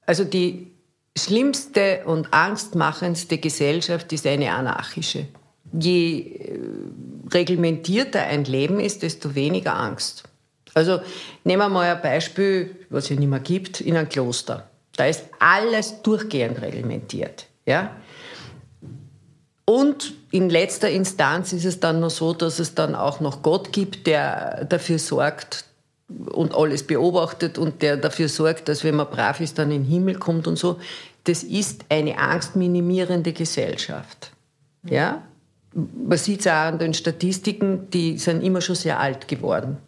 Also 0.05 0.24
die 0.24 0.72
schlimmste 1.16 2.02
und 2.05 2.35
angstmachendste 2.35 3.38
Gesellschaft 3.38 4.12
ist 4.12 4.26
eine 4.26 4.52
anarchische. 4.52 5.26
Je 5.72 6.18
äh, 6.20 6.61
reglementierter 7.33 8.22
ein 8.22 8.44
Leben 8.44 8.79
ist, 8.79 9.02
desto 9.02 9.35
weniger 9.35 9.74
Angst. 9.74 10.24
Also 10.74 11.00
nehmen 11.44 11.62
wir 11.62 11.68
mal 11.70 11.96
ein 11.96 12.02
Beispiel, 12.02 12.76
was 12.90 13.05
es 13.05 13.11
ja 13.11 13.16
nicht 13.16 13.31
mehr 13.31 13.40
gibt, 13.40 13.81
in 13.81 13.96
einem 13.96 14.11
Kloster. 14.11 14.68
Da 14.96 15.07
ist 15.07 15.24
alles 15.38 16.02
durchgehend 16.02 16.61
reglementiert. 16.61 17.46
Ja? 17.64 17.96
Und 19.66 20.14
in 20.31 20.48
letzter 20.48 20.88
Instanz 20.90 21.52
ist 21.52 21.64
es 21.64 21.81
dann 21.81 22.00
noch 22.00 22.11
so, 22.11 22.33
dass 22.33 22.61
es 22.61 22.74
dann 22.74 22.94
auch 22.94 23.20
noch 23.20 23.42
Gott 23.42 23.72
gibt, 23.72 24.07
der 24.07 24.64
dafür 24.64 24.98
sorgt, 24.98 25.64
und 26.09 26.55
alles 26.55 26.85
beobachtet 26.85 27.59
und 27.59 27.83
der 27.83 27.96
dafür 27.96 28.29
sorgt, 28.29 28.68
dass 28.68 28.85
wenn 28.85 28.94
man 28.96 29.09
brav 29.11 29.40
ist, 29.40 29.59
dann 29.59 29.70
in 29.70 29.83
den 29.83 29.90
Himmel 29.90 30.16
kommt 30.16 30.46
und 30.46 30.57
so. 30.57 30.79
Das 31.24 31.42
ist 31.42 31.85
eine 31.88 32.18
angstminimierende 32.18 33.33
Gesellschaft. 33.33 34.31
Ja? 34.88 35.22
Man 35.74 36.16
sieht 36.16 36.40
es 36.40 36.46
auch 36.46 36.52
an 36.52 36.79
den 36.79 36.94
Statistiken, 36.94 37.90
die 37.90 38.18
sind 38.18 38.42
immer 38.42 38.61
schon 38.61 38.76
sehr 38.76 39.00
alt 39.00 39.26
geworden. 39.26 39.79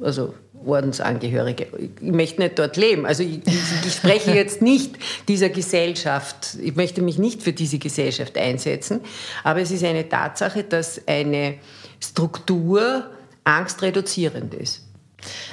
Also 0.00 0.34
Ordensangehörige. 0.64 1.68
Ich 2.00 2.12
möchte 2.12 2.42
nicht 2.42 2.58
dort 2.58 2.76
leben. 2.76 3.06
Also 3.06 3.22
ich, 3.22 3.40
ich, 3.46 3.92
spreche 3.92 4.32
jetzt 4.32 4.62
nicht 4.62 4.96
dieser 5.28 5.48
Gesellschaft. 5.48 6.56
Ich 6.60 6.74
möchte 6.74 7.02
mich 7.02 7.18
nicht 7.18 7.42
für 7.42 7.52
diese 7.52 7.78
Gesellschaft 7.78 8.36
einsetzen. 8.36 9.00
Aber 9.44 9.60
es 9.60 9.70
ist 9.70 9.84
eine 9.84 10.08
Tatsache, 10.08 10.64
dass 10.64 11.00
eine 11.06 11.54
Struktur 12.00 13.06
angstreduzierend 13.44 14.54
ist. 14.54 14.85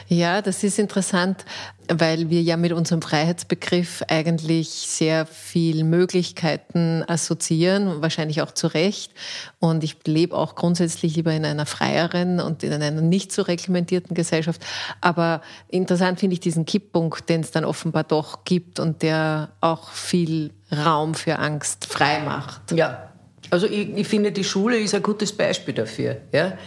Ja, 0.07 0.41
das 0.41 0.63
ist 0.63 0.79
interessant, 0.79 1.45
weil 1.87 2.29
wir 2.29 2.41
ja 2.41 2.57
mit 2.57 2.71
unserem 2.71 3.01
Freiheitsbegriff 3.01 4.03
eigentlich 4.07 4.69
sehr 4.69 5.25
viel 5.25 5.83
Möglichkeiten 5.83 7.03
assoziieren, 7.07 8.01
wahrscheinlich 8.01 8.41
auch 8.41 8.51
zu 8.51 8.67
Recht. 8.67 9.11
Und 9.59 9.83
ich 9.83 9.97
lebe 10.05 10.35
auch 10.35 10.55
grundsätzlich 10.55 11.15
lieber 11.15 11.33
in 11.33 11.45
einer 11.45 11.65
freieren 11.65 12.39
und 12.39 12.63
in 12.63 12.73
einer 12.73 13.01
nicht 13.01 13.31
so 13.31 13.41
reglementierten 13.41 14.15
Gesellschaft. 14.15 14.61
Aber 15.01 15.41
interessant 15.67 16.19
finde 16.19 16.35
ich 16.35 16.39
diesen 16.39 16.65
Kipppunkt, 16.65 17.29
den 17.29 17.41
es 17.41 17.51
dann 17.51 17.65
offenbar 17.65 18.03
doch 18.03 18.45
gibt 18.45 18.79
und 18.79 19.01
der 19.01 19.49
auch 19.61 19.89
viel 19.91 20.51
Raum 20.71 21.13
für 21.13 21.39
Angst 21.39 21.85
frei 21.85 22.19
macht. 22.19 22.71
Ja, 22.71 23.12
also 23.53 23.67
ich, 23.67 23.95
ich 23.95 24.07
finde, 24.07 24.31
die 24.31 24.43
Schule 24.43 24.77
ist 24.79 24.95
ein 24.95 25.03
gutes 25.03 25.31
Beispiel 25.31 25.73
dafür. 25.73 26.17
Ja? 26.31 26.57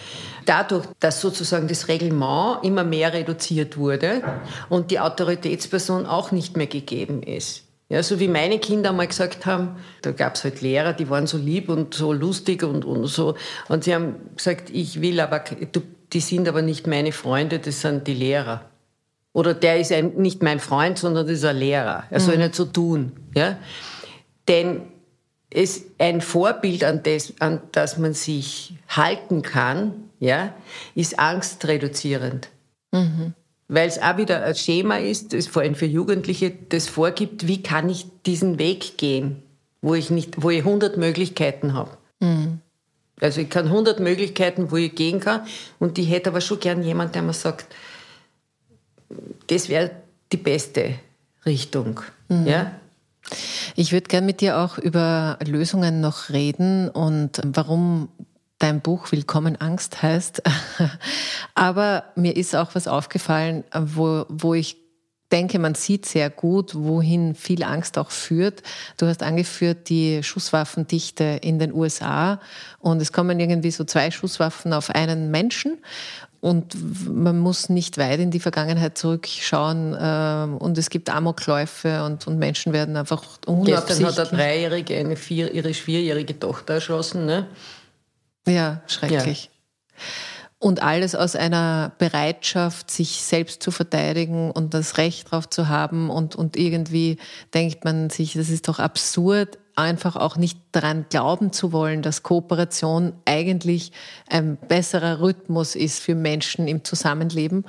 dadurch, 0.46 0.86
dass 1.00 1.20
sozusagen 1.20 1.68
das 1.68 1.88
Reglement 1.88 2.64
immer 2.64 2.84
mehr 2.84 3.12
reduziert 3.12 3.76
wurde 3.76 4.22
und 4.68 4.90
die 4.90 5.00
Autoritätsperson 5.00 6.06
auch 6.06 6.32
nicht 6.32 6.56
mehr 6.56 6.66
gegeben 6.66 7.22
ist. 7.22 7.64
Ja, 7.88 8.02
so 8.02 8.18
wie 8.18 8.28
meine 8.28 8.58
Kinder 8.58 8.92
mal 8.92 9.06
gesagt 9.06 9.46
haben, 9.46 9.76
da 10.02 10.10
gab 10.10 10.34
es 10.34 10.42
halt 10.42 10.60
Lehrer, 10.60 10.92
die 10.92 11.08
waren 11.08 11.28
so 11.28 11.38
lieb 11.38 11.68
und 11.68 11.94
so 11.94 12.12
lustig 12.12 12.64
und, 12.64 12.84
und 12.84 13.06
so. 13.06 13.36
Und 13.68 13.84
sie 13.84 13.94
haben 13.94 14.16
gesagt, 14.36 14.70
ich 14.70 15.00
will 15.00 15.20
aber, 15.20 15.44
die 16.12 16.20
sind 16.20 16.48
aber 16.48 16.62
nicht 16.62 16.88
meine 16.88 17.12
Freunde, 17.12 17.60
das 17.60 17.82
sind 17.82 18.08
die 18.08 18.14
Lehrer. 18.14 18.64
Oder 19.32 19.54
der 19.54 19.78
ist 19.78 19.92
ein, 19.92 20.14
nicht 20.16 20.42
mein 20.42 20.58
Freund, 20.58 20.98
sondern 20.98 21.26
das 21.26 21.38
ist 21.38 21.44
ein 21.44 21.58
Lehrer. 21.58 22.04
Er 22.10 22.20
soll 22.20 22.36
mhm. 22.36 22.42
nicht 22.42 22.54
so 22.56 22.64
tun. 22.64 23.12
Ja? 23.34 23.56
Denn 24.48 24.82
es 25.50 25.84
ein 25.98 26.20
Vorbild, 26.20 26.84
an 26.84 27.02
das, 27.02 27.34
an 27.40 27.60
das 27.72 27.98
man 27.98 28.14
sich 28.14 28.74
halten 28.88 29.42
kann, 29.42 30.10
ja, 30.18 30.54
ist 30.94 31.18
angstreduzierend. 31.18 32.48
Mhm. 32.92 33.34
Weil 33.68 33.88
es 33.88 34.00
auch 34.00 34.16
wieder 34.16 34.44
ein 34.44 34.54
Schema 34.54 34.98
ist, 34.98 35.32
das 35.32 35.48
vor 35.48 35.62
allem 35.62 35.74
für 35.74 35.86
Jugendliche, 35.86 36.52
das 36.68 36.88
vorgibt, 36.88 37.46
wie 37.46 37.62
kann 37.62 37.88
ich 37.88 38.06
diesen 38.24 38.58
Weg 38.58 38.96
gehen, 38.96 39.42
wo 39.82 39.94
ich 39.94 40.10
nicht, 40.10 40.42
wo 40.42 40.50
ich 40.50 40.60
100 40.60 40.96
Möglichkeiten 40.96 41.74
habe. 41.74 41.90
Mhm. 42.20 42.60
Also 43.20 43.40
ich 43.40 43.50
kann 43.50 43.66
100 43.66 43.98
Möglichkeiten, 43.98 44.70
wo 44.70 44.76
ich 44.76 44.94
gehen 44.94 45.20
kann 45.20 45.46
und 45.78 45.98
ich 45.98 46.10
hätte 46.10 46.30
aber 46.30 46.40
schon 46.40 46.60
gern 46.60 46.82
jemand, 46.82 47.14
der 47.14 47.22
mir 47.22 47.32
sagt, 47.32 47.66
das 49.48 49.68
wäre 49.68 49.90
die 50.32 50.36
beste 50.36 50.94
Richtung. 51.44 52.00
Mhm. 52.28 52.46
Ja? 52.46 52.72
Ich 53.74 53.92
würde 53.92 54.08
gern 54.08 54.26
mit 54.26 54.40
dir 54.40 54.58
auch 54.58 54.78
über 54.78 55.38
Lösungen 55.44 56.00
noch 56.00 56.30
reden 56.30 56.88
und 56.88 57.40
warum 57.44 58.08
dein 58.58 58.80
Buch 58.80 59.12
Willkommen 59.12 59.56
Angst 59.56 60.02
heißt. 60.02 60.42
Aber 61.54 62.04
mir 62.14 62.36
ist 62.36 62.56
auch 62.56 62.74
was 62.74 62.88
aufgefallen, 62.88 63.64
wo, 63.74 64.24
wo 64.28 64.54
ich 64.54 64.76
denke, 65.32 65.58
man 65.58 65.74
sieht 65.74 66.06
sehr 66.06 66.30
gut, 66.30 66.74
wohin 66.74 67.34
viel 67.34 67.64
Angst 67.64 67.98
auch 67.98 68.10
führt. 68.10 68.62
Du 68.96 69.06
hast 69.06 69.22
angeführt 69.22 69.88
die 69.88 70.22
Schusswaffendichte 70.22 71.40
in 71.42 71.58
den 71.58 71.72
USA 71.72 72.40
und 72.78 73.02
es 73.02 73.12
kommen 73.12 73.40
irgendwie 73.40 73.72
so 73.72 73.84
zwei 73.84 74.10
Schusswaffen 74.10 74.72
auf 74.72 74.90
einen 74.90 75.30
Menschen 75.30 75.78
und 76.46 76.76
man 77.12 77.40
muss 77.40 77.70
nicht 77.70 77.98
weit 77.98 78.20
in 78.20 78.30
die 78.30 78.38
Vergangenheit 78.38 78.96
zurückschauen 78.96 79.94
äh, 79.94 80.62
und 80.62 80.78
es 80.78 80.90
gibt 80.90 81.10
Amokläufe 81.10 82.04
und, 82.04 82.28
und 82.28 82.38
Menschen 82.38 82.72
werden 82.72 82.96
einfach 82.96 83.24
unabsichtlich... 83.46 84.06
Gestern 84.06 84.06
hat 84.06 84.32
eine 84.32 84.42
Dreijährige 84.42 84.96
eine 84.96 85.16
vier, 85.16 85.52
ihre 85.52 85.74
vierjährige 85.74 86.38
Tochter 86.38 86.74
erschossen, 86.74 87.26
ne? 87.26 87.48
Ja, 88.46 88.80
schrecklich. 88.86 89.50
Ja. 89.50 90.00
Und 90.60 90.84
alles 90.84 91.16
aus 91.16 91.34
einer 91.34 91.90
Bereitschaft, 91.98 92.92
sich 92.92 93.22
selbst 93.22 93.60
zu 93.60 93.72
verteidigen 93.72 94.52
und 94.52 94.72
das 94.72 94.98
Recht 94.98 95.32
darauf 95.32 95.50
zu 95.50 95.66
haben. 95.66 96.10
Und, 96.10 96.36
und 96.36 96.56
irgendwie 96.56 97.18
denkt 97.54 97.84
man 97.84 98.08
sich, 98.08 98.34
das 98.34 98.50
ist 98.50 98.68
doch 98.68 98.78
absurd, 98.78 99.58
einfach 99.76 100.16
auch 100.16 100.36
nicht 100.36 100.58
daran 100.72 101.06
glauben 101.10 101.52
zu 101.52 101.72
wollen, 101.72 102.02
dass 102.02 102.22
Kooperation 102.22 103.12
eigentlich 103.26 103.92
ein 104.28 104.56
besserer 104.56 105.20
Rhythmus 105.20 105.76
ist 105.76 106.00
für 106.00 106.14
Menschen 106.14 106.66
im 106.66 106.82
Zusammenleben. 106.82 107.64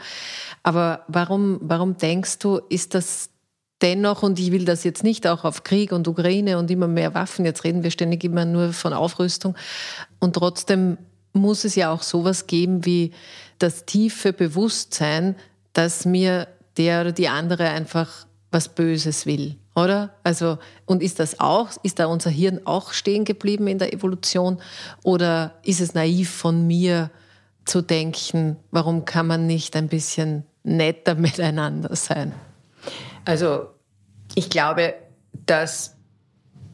Aber 0.63 1.03
warum, 1.07 1.59
warum 1.61 1.97
denkst 1.97 2.39
du, 2.39 2.61
ist 2.69 2.93
das 2.93 3.29
dennoch, 3.81 4.23
und 4.23 4.39
ich 4.39 4.51
will 4.51 4.65
das 4.65 4.83
jetzt 4.83 5.03
nicht 5.03 5.27
auch 5.27 5.43
auf 5.43 5.63
Krieg 5.63 5.91
und 5.91 6.07
Ukraine 6.07 6.57
und 6.57 6.71
immer 6.71 6.87
mehr 6.87 7.13
Waffen, 7.13 7.45
jetzt 7.45 7.63
reden 7.63 7.83
wir 7.83 7.91
ständig 7.91 8.23
immer 8.23 8.45
nur 8.45 8.73
von 8.73 8.93
Aufrüstung, 8.93 9.55
und 10.19 10.33
trotzdem 10.33 10.97
muss 11.33 11.63
es 11.63 11.75
ja 11.75 11.91
auch 11.91 12.01
sowas 12.01 12.47
geben 12.47 12.85
wie 12.85 13.11
das 13.59 13.85
tiefe 13.85 14.33
Bewusstsein, 14.33 15.35
dass 15.73 16.05
mir 16.05 16.47
der 16.77 17.01
oder 17.01 17.11
die 17.11 17.27
andere 17.27 17.69
einfach 17.69 18.26
was 18.51 18.69
Böses 18.69 19.25
will, 19.25 19.55
oder? 19.75 20.15
Also, 20.23 20.57
und 20.85 21.03
ist 21.03 21.19
das 21.19 21.39
auch, 21.39 21.69
ist 21.83 21.99
da 21.99 22.05
unser 22.05 22.29
Hirn 22.29 22.61
auch 22.65 22.93
stehen 22.93 23.25
geblieben 23.25 23.67
in 23.67 23.77
der 23.77 23.93
Evolution? 23.93 24.59
Oder 25.03 25.55
ist 25.63 25.81
es 25.81 25.93
naiv 25.93 26.29
von 26.29 26.65
mir 26.65 27.11
zu 27.65 27.81
denken, 27.81 28.55
warum 28.71 29.05
kann 29.05 29.27
man 29.27 29.47
nicht 29.47 29.75
ein 29.75 29.89
bisschen 29.89 30.43
netter 30.63 31.15
miteinander 31.15 31.95
sein? 31.95 32.33
Also, 33.25 33.67
ich 34.35 34.49
glaube, 34.49 34.93
dass 35.45 35.95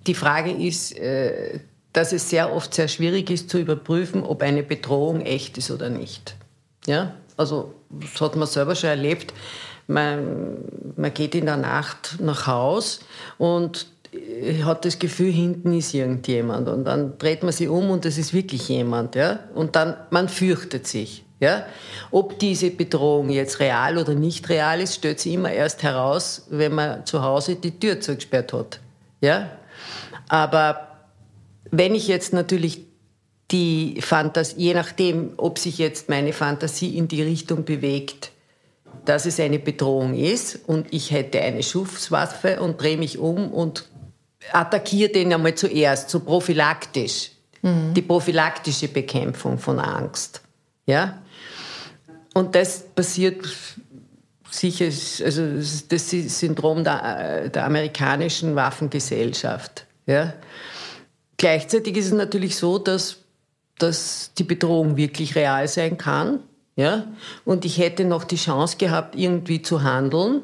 die 0.06 0.14
Frage 0.14 0.52
ist, 0.52 0.98
äh, 0.98 1.60
dass 1.94 2.12
es 2.12 2.30
sehr 2.30 2.54
oft 2.54 2.74
sehr 2.74 2.88
schwierig 2.88 3.30
ist 3.30 3.50
zu 3.50 3.60
überprüfen, 3.60 4.24
ob 4.24 4.42
eine 4.42 4.64
Bedrohung 4.64 5.22
echt 5.22 5.58
ist 5.58 5.72
oder 5.72 5.90
nicht. 5.90 6.36
Ja? 6.86 7.14
Also 7.38 7.74
das 7.90 8.20
hat 8.20 8.36
man 8.36 8.48
selber 8.48 8.76
schon 8.76 8.90
erlebt. 8.90 9.34
Man, 9.88 10.58
man 10.96 11.14
geht 11.14 11.36
in 11.36 11.46
der 11.46 11.58
Nacht 11.58 12.18
nach 12.20 12.48
Haus 12.48 13.02
und 13.38 13.88
hat 14.64 14.86
das 14.86 15.00
Gefühl, 15.00 15.32
hinten 15.32 15.74
ist 15.74 15.94
irgendjemand. 15.94 16.68
Und 16.70 16.86
dann 16.86 17.18
dreht 17.18 17.44
man 17.44 17.52
sich 17.52 17.68
um 17.68 17.90
und 17.90 18.06
es 18.06 18.18
ist 18.18 18.34
wirklich 18.34 18.70
jemand. 18.70 19.16
Ja? 19.16 19.40
Und 19.56 19.76
dann, 19.76 19.96
man 20.12 20.30
fürchtet 20.30 20.88
sich. 20.88 21.26
Ja? 21.40 21.66
Ob 22.12 22.40
diese 22.40 22.70
Bedrohung 22.70 23.30
jetzt 23.30 23.60
real 23.60 23.98
oder 23.98 24.14
nicht 24.14 24.50
real 24.50 24.82
ist, 24.82 24.96
stellt 24.96 25.20
sich 25.20 25.34
immer 25.34 25.52
erst 25.52 25.84
heraus, 25.84 26.48
wenn 26.50 26.76
man 26.76 27.06
zu 27.06 27.24
Hause 27.24 27.56
die 27.56 27.80
Tür 27.80 28.00
zugesperrt 28.00 28.54
hat. 28.54 28.80
Ja? 29.22 29.50
Aber 30.30 30.88
wenn 31.72 31.96
ich 31.96 32.08
jetzt 32.08 32.34
natürlich 32.34 32.86
die 33.52 34.00
Fantasie, 34.02 34.56
je 34.58 34.74
nachdem, 34.74 35.34
ob 35.38 35.60
sich 35.60 35.78
jetzt 35.78 36.10
meine 36.10 36.34
Fantasie 36.34 36.98
in 36.98 37.08
die 37.08 37.22
Richtung 37.22 37.66
bewegt, 37.66 38.32
dass 39.06 39.26
es 39.26 39.40
eine 39.40 39.60
Bedrohung 39.60 40.16
ist 40.16 40.60
und 40.68 40.94
ich 40.94 41.12
hätte 41.12 41.42
eine 41.42 41.64
Schusswaffe 41.64 42.62
und 42.62 42.82
drehe 42.82 42.98
mich 42.98 43.18
um 43.18 43.52
und 43.52 43.86
attackiere 44.52 45.12
den 45.12 45.34
einmal 45.34 45.56
zuerst, 45.56 46.10
so 46.10 46.20
prophylaktisch. 46.20 47.32
Mhm. 47.62 47.94
Die 47.94 48.02
prophylaktische 48.02 48.88
Bekämpfung 48.88 49.58
von 49.58 49.80
Angst. 49.80 50.42
Ja? 50.86 51.22
Und 52.34 52.56
das 52.56 52.84
passiert 52.96 53.46
sicher, 54.50 54.86
also 54.86 55.44
das 55.90 56.10
Syndrom 56.10 56.84
der, 56.84 57.50
der 57.50 57.66
amerikanischen 57.66 58.56
Waffengesellschaft. 58.56 59.86
Ja? 60.06 60.34
Gleichzeitig 61.38 61.98
ist 61.98 62.08
es 62.08 62.14
natürlich 62.14 62.56
so, 62.56 62.78
dass, 62.78 63.18
dass 63.78 64.32
die 64.38 64.44
Bedrohung 64.44 64.98
wirklich 64.98 65.36
real 65.36 65.68
sein 65.68 65.98
kann. 65.98 66.40
Ja? 66.76 67.06
Und 67.46 67.66
ich 67.66 67.78
hätte 67.78 68.06
noch 68.06 68.24
die 68.24 68.36
Chance 68.36 68.78
gehabt, 68.78 69.16
irgendwie 69.16 69.62
zu 69.62 69.84
handeln 69.84 70.42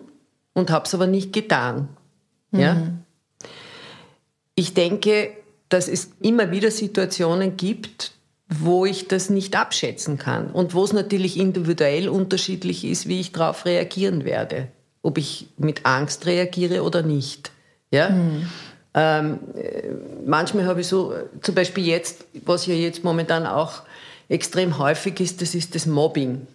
und 0.54 0.70
habe 0.70 0.86
es 0.86 0.94
aber 0.94 1.08
nicht 1.08 1.34
getan. 1.34 1.90
Mhm. 2.52 2.60
Ja? 2.60 2.78
Ich 4.56 4.74
denke, 4.74 5.32
dass 5.70 5.88
es 5.88 6.12
immer 6.20 6.52
wieder 6.52 6.72
Situationen 6.72 7.58
gibt, 7.58 8.12
wo 8.50 8.86
ich 8.86 9.08
das 9.08 9.30
nicht 9.30 9.56
abschätzen 9.56 10.18
kann 10.18 10.50
und 10.52 10.74
wo 10.74 10.84
es 10.84 10.92
natürlich 10.92 11.38
individuell 11.38 12.10
unterschiedlich 12.10 12.84
ist, 12.84 13.08
wie 13.08 13.20
ich 13.20 13.32
darauf 13.32 13.66
reagieren 13.66 14.26
werde. 14.26 14.68
Ob 15.04 15.18
ich 15.18 15.48
mit 15.58 15.86
Angst 15.86 16.26
reagiere 16.26 16.84
oder 16.84 17.04
nicht. 17.04 17.52
Ja? 17.92 18.10
Mhm. 18.10 18.48
Ähm, 18.96 19.40
manchmal 20.26 20.66
habe 20.66 20.82
ich 20.82 20.88
so, 20.88 21.14
zum 21.42 21.54
Beispiel 21.54 21.86
jetzt, 21.86 22.26
was 22.46 22.66
ja 22.66 22.74
jetzt 22.74 23.04
momentan 23.04 23.46
auch 23.46 23.84
extrem 24.30 24.78
häufig 24.78 25.20
ist, 25.20 25.42
das 25.42 25.56
ist 25.56 25.76
das 25.76 25.86
Mobbing, 25.86 26.48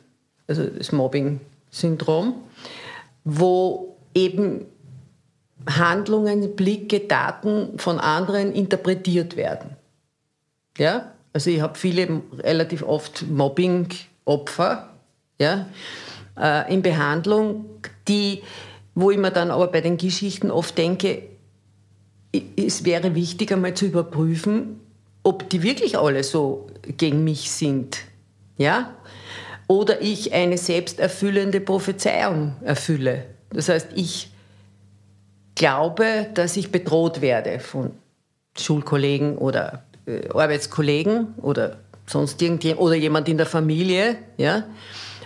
also 0.47 0.65
das 0.65 0.93
Mobbing-Syndrom, 0.93 2.35
wo 3.25 3.97
eben 4.15 4.67
Handlungen, 5.69 6.57
Blicke, 6.57 7.01
Daten 7.01 7.79
von 7.79 7.99
anderen 7.99 8.53
interpretiert 8.53 9.37
werden. 9.37 9.77
Ja? 10.79 11.13
Also 11.33 11.51
ich 11.51 11.61
habe 11.61 11.77
viele, 11.77 12.23
relativ 12.39 12.83
oft 12.83 13.27
Mobbing-Opfer 13.29 14.91
ja? 15.39 15.67
Äh, 16.39 16.73
in 16.73 16.83
Behandlung, 16.83 17.67
die, 18.09 18.43
wo 18.95 19.11
ich 19.11 19.19
mir 19.19 19.31
dann 19.31 19.51
aber 19.51 19.69
bei 19.69 19.81
den 19.81 19.97
Geschichten 19.97 20.51
oft 20.51 20.77
denke, 20.79 21.23
es 22.57 22.85
wäre 22.85 23.15
wichtig, 23.15 23.53
einmal 23.53 23.75
zu 23.75 23.87
überprüfen, 23.87 24.81
ob 25.25 25.51
die 25.51 25.63
wirklich 25.63 25.99
alle 25.99 26.23
so 26.23 26.69
gegen 26.97 27.25
mich 27.25 27.51
sind. 27.51 27.99
Ja? 28.57 28.95
Oder 29.67 30.01
ich 30.01 30.33
eine 30.33 30.59
selbsterfüllende 30.59 31.61
Prophezeiung 31.61 32.55
erfülle. 32.63 33.25
Das 33.51 33.69
heißt, 33.69 33.89
ich 33.95 34.31
glaube, 35.55 36.29
dass 36.35 36.57
ich 36.57 36.71
bedroht 36.71 37.21
werde 37.21 37.59
von 37.59 37.93
Schulkollegen 38.57 39.39
oder 39.39 39.83
äh, 40.07 40.29
Arbeitskollegen 40.29 41.35
oder 41.39 41.79
sonst 42.07 42.41
irgendjemand 42.43 42.81
oder 42.81 42.95
jemand 42.95 43.29
in 43.29 43.39
der 43.39 43.47
Familie, 43.47 44.17
ja, 44.37 44.65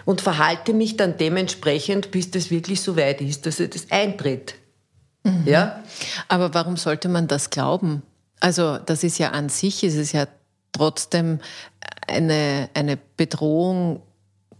und 0.04 0.20
verhalte 0.20 0.72
mich 0.72 0.96
dann 0.96 1.18
dementsprechend, 1.18 2.10
bis 2.12 2.30
das 2.30 2.50
wirklich 2.50 2.80
so 2.80 2.96
weit 2.96 3.20
ist, 3.20 3.44
dass 3.44 3.60
es 3.60 3.90
eintritt. 3.90 4.54
Mhm. 5.24 5.42
Ja? 5.44 5.82
Aber 6.28 6.54
warum 6.54 6.76
sollte 6.78 7.08
man 7.08 7.28
das 7.28 7.50
glauben? 7.50 8.02
Also 8.40 8.78
das 8.78 9.04
ist 9.04 9.18
ja 9.18 9.30
an 9.30 9.48
sich, 9.48 9.82
ist 9.84 9.96
es 9.96 10.12
ja 10.12 10.26
trotzdem 10.72 11.40
eine, 12.06 12.68
eine 12.74 12.98
Bedrohung 13.16 14.02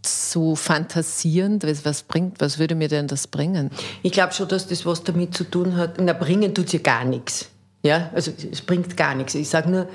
zu 0.01 0.55
fantasieren, 0.55 1.59
was 1.83 2.03
bringt, 2.03 2.39
was 2.39 2.57
würde 2.57 2.75
mir 2.75 2.87
denn 2.87 3.07
das 3.07 3.27
bringen? 3.27 3.69
Ich 4.01 4.13
glaube 4.13 4.33
schon, 4.33 4.47
dass 4.47 4.67
das 4.67 4.85
was 4.85 5.03
damit 5.03 5.35
zu 5.35 5.43
tun 5.43 5.75
hat. 5.75 5.99
Na, 5.99 6.13
bringen 6.13 6.53
tut 6.55 6.71
ja 6.71 6.79
gar 6.79 7.03
nichts. 7.03 7.49
Ja, 7.83 8.09
also 8.13 8.31
es 8.51 8.61
bringt 8.61 8.95
gar 8.97 9.15
nichts. 9.15 9.35
Ich 9.35 9.49
sage 9.49 9.69
nur, 9.69 9.87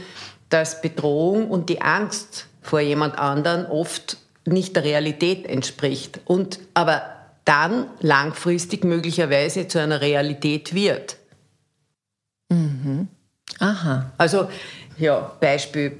dass 0.48 0.80
Bedrohung 0.80 1.50
und 1.50 1.68
die 1.68 1.80
Angst 1.80 2.46
vor 2.60 2.80
jemand 2.80 3.18
anderen 3.18 3.66
oft 3.66 4.18
nicht 4.46 4.76
der 4.76 4.84
Realität 4.84 5.46
entspricht 5.46 6.20
und 6.26 6.58
aber 6.74 7.02
dann 7.44 7.86
langfristig 8.00 8.84
möglicherweise 8.84 9.68
zu 9.68 9.80
einer 9.80 10.00
Realität 10.00 10.74
wird. 10.74 11.16
Mhm. 12.50 13.08
Aha. 13.58 14.10
Also, 14.18 14.48
ja, 14.98 15.32
Beispiel. 15.40 15.98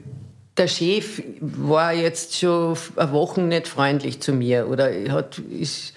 Der 0.56 0.68
Chef 0.68 1.20
war 1.40 1.92
jetzt 1.92 2.38
schon 2.38 2.78
eine 2.94 3.12
Woche 3.12 3.40
nicht 3.40 3.66
freundlich 3.66 4.20
zu 4.20 4.32
mir 4.32 4.68
oder 4.68 4.88
hat, 5.10 5.38
ist, 5.38 5.94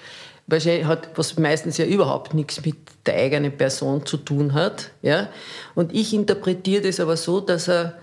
hat 0.50 1.10
was 1.16 1.38
meistens 1.38 1.78
ja 1.78 1.86
überhaupt 1.86 2.34
nichts 2.34 2.66
mit 2.66 2.76
der 3.06 3.16
eigenen 3.16 3.56
Person 3.56 4.06
zu 4.06 4.18
tun 4.18 4.54
hat. 4.54 4.90
Ja? 5.04 5.30
Und 5.76 5.94
ich 5.94 6.12
interpretiere 6.12 6.82
das 6.82 7.00
aber 7.00 7.18
so, 7.18 7.40
dass 7.40 7.68
er, 7.68 8.00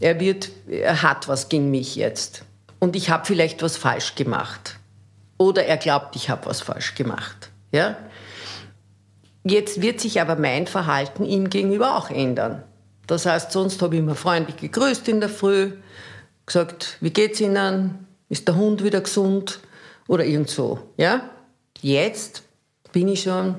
er, 0.00 0.20
wird, 0.20 0.50
er 0.68 1.02
hat 1.02 1.26
was 1.26 1.48
gegen 1.48 1.70
mich 1.70 1.96
jetzt. 1.96 2.44
Und 2.78 2.94
ich 2.94 3.08
habe 3.08 3.24
vielleicht 3.24 3.62
was 3.62 3.78
falsch 3.78 4.14
gemacht. 4.14 4.78
Oder 5.38 5.64
er 5.64 5.78
glaubt, 5.78 6.16
ich 6.16 6.28
habe 6.28 6.46
was 6.46 6.60
falsch 6.60 6.96
gemacht. 6.96 7.50
Ja? 7.72 7.96
Jetzt 9.44 9.80
wird 9.80 10.00
sich 10.00 10.20
aber 10.20 10.36
mein 10.36 10.66
Verhalten 10.66 11.24
ihm 11.24 11.48
gegenüber 11.48 11.96
auch 11.96 12.10
ändern. 12.10 12.62
Das 13.08 13.24
heißt, 13.26 13.50
sonst 13.50 13.80
habe 13.82 13.96
ich 13.96 14.00
immer 14.00 14.14
freundlich 14.14 14.58
gegrüßt 14.58 15.08
in 15.08 15.20
der 15.20 15.30
Früh, 15.30 15.72
gesagt, 16.46 16.98
wie 17.00 17.10
geht's 17.10 17.40
Ihnen? 17.40 18.06
Ist 18.28 18.46
der 18.46 18.56
Hund 18.56 18.84
wieder 18.84 19.00
gesund? 19.00 19.60
Oder 20.06 20.24
irgend 20.24 20.50
so. 20.50 20.78
Ja? 20.98 21.30
Jetzt 21.80 22.42
bin 22.92 23.08
ich 23.08 23.22
schon 23.22 23.56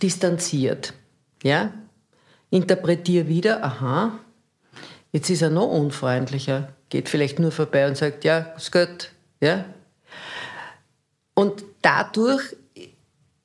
distanziert. 0.00 0.94
Ja? 1.42 1.72
Interpretiere 2.50 3.26
wieder, 3.26 3.64
aha, 3.64 4.18
jetzt 5.10 5.28
ist 5.28 5.42
er 5.42 5.50
noch 5.50 5.68
unfreundlicher. 5.68 6.68
Geht 6.88 7.08
vielleicht 7.08 7.40
nur 7.40 7.50
vorbei 7.50 7.88
und 7.88 7.96
sagt, 7.96 8.24
ja, 8.24 8.38
ist 8.56 8.70
gut. 8.70 9.10
Ja? 9.40 9.64
Und 11.34 11.64
dadurch 11.82 12.54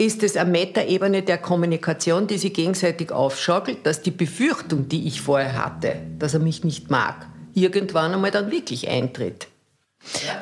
ist 0.01 0.23
es 0.23 0.35
eine 0.35 0.49
Metaebene 0.49 1.21
der 1.21 1.37
Kommunikation, 1.37 2.25
die 2.25 2.39
sich 2.39 2.53
gegenseitig 2.53 3.11
aufschaukelt, 3.11 3.85
dass 3.85 4.01
die 4.01 4.09
Befürchtung, 4.09 4.89
die 4.89 5.07
ich 5.07 5.21
vorher 5.21 5.63
hatte, 5.63 5.95
dass 6.17 6.33
er 6.33 6.39
mich 6.39 6.63
nicht 6.63 6.89
mag, 6.89 7.27
irgendwann 7.53 8.11
einmal 8.11 8.31
dann 8.31 8.49
wirklich 8.49 8.89
eintritt. 8.89 9.47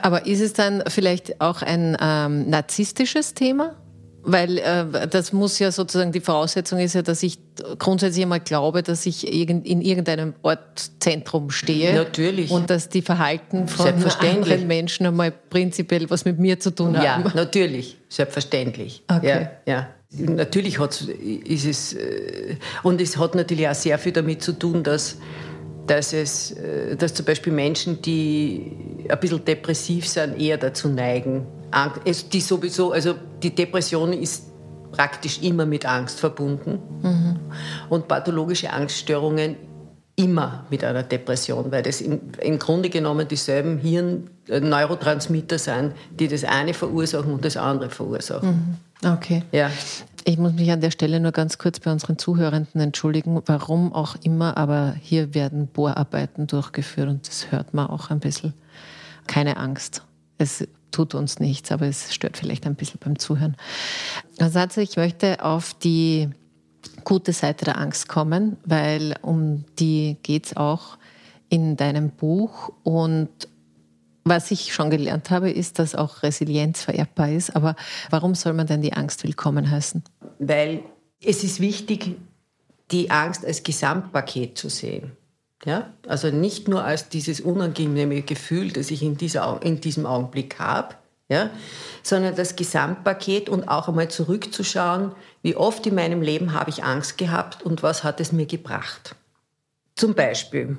Aber 0.02 0.26
ist 0.26 0.40
es 0.40 0.54
dann 0.54 0.84
vielleicht 0.88 1.42
auch 1.42 1.62
ein 1.62 1.98
ähm, 2.00 2.50
narzisstisches 2.50 3.34
Thema? 3.34 3.76
Weil 4.32 4.58
äh, 4.58 5.08
das 5.08 5.34
muss 5.34 5.60
ja 5.60 5.72
sozusagen, 5.72 6.12
die 6.12 6.20
Voraussetzung 6.20 6.80
ist 6.80 6.96
ja, 6.96 7.02
dass 7.02 7.24
ich 7.24 7.40
grundsätzlich 7.78 8.24
einmal 8.24 8.40
glaube, 8.40 8.84
dass 8.84 9.06
ich 9.06 9.28
in 9.28 9.82
irgendeinem 9.82 10.34
Ortzentrum 10.42 11.50
stehe. 11.52 11.94
Natürlich. 11.94 12.52
Und 12.52 12.70
dass 12.70 12.90
die 12.90 13.02
Verhalten 13.02 13.68
von 13.68 13.94
anderen 14.20 14.68
Menschen 14.68 15.06
einmal 15.06 15.32
prinzipiell 15.32 16.10
was 16.10 16.26
mit 16.26 16.40
mir 16.40 16.60
zu 16.60 16.74
tun 16.74 16.98
haben. 16.98 17.24
Ja, 17.24 17.32
natürlich. 17.36 17.98
Selbstverständlich. 18.10 19.04
Okay. 19.08 19.50
Ja, 19.66 19.74
ja. 19.74 19.88
Natürlich 20.12 20.80
hat's, 20.80 21.02
ist 21.02 21.66
es, 21.66 21.94
äh, 21.94 22.56
und 22.82 23.00
es 23.00 23.18
hat 23.18 23.36
natürlich 23.36 23.68
auch 23.68 23.76
sehr 23.76 24.00
viel 24.00 24.12
damit 24.12 24.42
zu 24.42 24.54
tun, 24.54 24.84
dass 24.84 25.18
dass, 25.90 26.14
es, 26.14 26.52
äh, 26.52 26.96
dass 26.96 27.14
zum 27.14 27.26
Beispiel 27.26 27.52
Menschen, 27.52 28.02
die 28.02 29.06
ein 29.10 29.20
bisschen 29.20 29.44
depressiv 29.44 30.08
sind, 30.08 30.40
eher 30.40 30.58
dazu 30.58 30.88
neigen. 30.88 31.46
Die 32.34 32.42
sowieso, 32.42 32.92
also 32.92 33.16
die 33.44 33.54
Depression 33.54 34.14
ist 34.14 34.46
praktisch 34.92 35.42
immer 35.42 35.66
mit 35.66 35.86
Angst 35.86 36.20
verbunden 36.20 36.80
mhm. 37.02 37.40
und 37.90 38.08
pathologische 38.08 38.72
Angststörungen 38.72 39.56
immer 40.16 40.66
mit 40.70 40.84
einer 40.84 41.04
Depression, 41.04 41.72
weil 41.72 41.82
das 41.82 42.02
im, 42.02 42.20
im 42.42 42.60
Grunde 42.60 42.90
genommen 42.90 43.28
dieselben 43.28 43.78
Hirn-Neurotransmitter 43.78 45.58
sind, 45.58 45.94
die 46.12 46.28
das 46.28 46.44
eine 46.44 46.74
verursachen 46.74 47.32
und 47.32 47.46
das 47.46 47.56
andere 47.56 47.90
verursachen. 47.90 48.78
Mhm. 49.02 49.10
Okay. 49.10 49.44
Ja. 49.54 49.72
Ich 50.26 50.38
muss 50.38 50.52
mich 50.54 50.70
an 50.72 50.82
der 50.82 50.92
Stelle 50.92 51.22
nur 51.22 51.32
ganz 51.32 51.58
kurz 51.58 51.80
bei 51.80 51.90
unseren 51.92 52.18
Zuhörenden 52.18 52.82
entschuldigen, 52.82 53.42
warum 53.46 53.94
auch 53.94 54.18
immer, 54.22 54.58
aber 54.58 54.94
hier 55.00 55.34
werden 55.34 55.68
Bohrarbeiten 55.68 56.48
durchgeführt 56.48 57.08
und 57.08 57.26
das 57.26 57.52
hört 57.52 57.74
man 57.74 57.88
auch 57.88 58.10
ein 58.10 58.20
bisschen. 58.20 58.54
Keine 59.26 59.56
Angst. 59.56 60.04
Es 60.38 60.68
tut 60.92 61.16
uns 61.16 61.40
nichts, 61.40 61.72
aber 61.72 61.88
es 61.88 62.14
stört 62.14 62.38
vielleicht 62.38 62.66
ein 62.66 62.76
bisschen 62.76 63.00
beim 63.04 63.18
Zuhören. 63.20 63.56
Also 64.40 64.82
ich 64.82 64.98
möchte 64.98 65.44
auf 65.44 65.74
die 65.74 66.30
gute 67.04 67.34
Seite 67.34 67.66
der 67.66 67.78
Angst 67.78 68.08
kommen, 68.08 68.58
weil 68.66 69.16
um 69.22 69.66
die 69.80 70.18
geht 70.24 70.48
es 70.48 70.58
auch 70.58 70.98
in 71.50 71.78
deinem 71.78 72.12
Buch 72.12 72.72
und 72.84 73.30
was 74.24 74.52
ich 74.52 74.74
schon 74.74 74.90
gelernt 74.92 75.32
habe, 75.32 75.50
ist, 75.50 75.80
dass 75.80 75.96
auch 75.96 76.22
Resilienz 76.24 76.84
vererbbar 76.84 77.32
ist. 77.32 77.56
Aber 77.56 77.76
warum 78.10 78.36
soll 78.36 78.54
man 78.54 78.68
denn 78.68 78.82
die 78.82 78.94
Angst 78.94 79.24
willkommen 79.24 79.72
heißen? 79.72 80.04
Weil 80.38 80.84
es 81.24 81.44
ist 81.44 81.60
wichtig, 81.60 82.16
die 82.92 83.10
Angst 83.10 83.46
als 83.46 83.64
Gesamtpaket 83.64 84.58
zu 84.58 84.70
sehen. 84.70 85.12
Ja? 85.66 85.94
Also 86.08 86.30
nicht 86.30 86.68
nur 86.68 86.84
als 86.84 87.10
dieses 87.10 87.42
unangenehme 87.42 88.22
Gefühl, 88.22 88.72
das 88.72 88.92
ich 88.92 89.04
in, 89.04 89.18
dieser, 89.18 89.62
in 89.64 89.82
diesem 89.82 90.06
Augenblick 90.06 90.60
habe, 90.60 90.96
ja? 91.28 91.50
sondern 92.04 92.36
das 92.36 92.56
Gesamtpaket 92.56 93.50
und 93.50 93.68
auch 93.68 93.88
einmal 93.88 94.10
zurückzuschauen, 94.10 95.14
wie 95.42 95.56
oft 95.56 95.86
in 95.86 95.96
meinem 95.96 96.22
Leben 96.22 96.54
habe 96.54 96.70
ich 96.70 96.84
Angst 96.84 97.18
gehabt 97.18 97.64
und 97.64 97.84
was 97.84 98.04
hat 98.04 98.20
es 98.20 98.32
mir 98.32 98.46
gebracht. 98.46 99.16
Zum 99.96 100.16
Beispiel, 100.16 100.78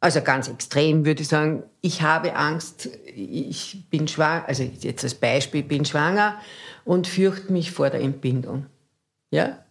also 0.00 0.20
ganz 0.20 0.48
extrem 0.48 1.06
würde 1.06 1.22
ich 1.22 1.28
sagen, 1.28 1.62
ich 1.80 2.02
habe 2.02 2.36
Angst, 2.36 2.90
ich 3.06 3.88
bin 3.88 4.06
schwanger, 4.06 4.44
also 4.46 4.62
jetzt 4.62 5.02
als 5.02 5.14
Beispiel, 5.14 5.62
bin 5.62 5.86
schwanger 5.86 6.38
und 6.84 7.06
fürchte 7.06 7.52
mich 7.52 7.72
vor 7.72 7.88
der 7.88 8.00
Entbindung. 8.00 8.66
Ja? 9.30 9.63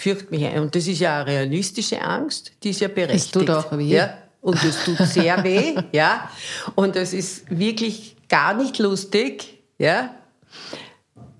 Fürchte 0.00 0.30
mich 0.30 0.46
ein. 0.46 0.60
Und 0.60 0.74
das 0.74 0.86
ist 0.86 0.98
ja 0.98 1.20
eine 1.20 1.26
realistische 1.30 2.00
Angst, 2.00 2.52
die 2.62 2.70
ist 2.70 2.80
ja 2.80 2.88
berechtigt. 2.88 3.36
Das 3.36 3.44
tut 3.44 3.50
auch 3.50 3.76
weh. 3.76 3.84
Ja? 3.84 4.16
Und 4.40 4.56
das 4.64 4.84
tut 4.84 4.96
sehr 5.06 5.44
weh, 5.44 5.76
ja. 5.92 6.30
Und 6.74 6.96
das 6.96 7.12
ist 7.12 7.44
wirklich 7.50 8.16
gar 8.28 8.54
nicht 8.54 8.78
lustig, 8.78 9.62
ja. 9.78 10.14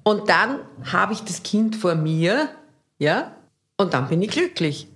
Und 0.02 0.28
dann 0.28 0.58
habe 0.84 1.14
ich 1.14 1.20
das 1.20 1.42
Kind 1.42 1.74
vor 1.74 1.94
mir, 1.94 2.50
ja. 2.98 3.34
Und 3.78 3.94
dann 3.94 4.08
bin 4.08 4.20
ich 4.20 4.30
glücklich. 4.30 4.86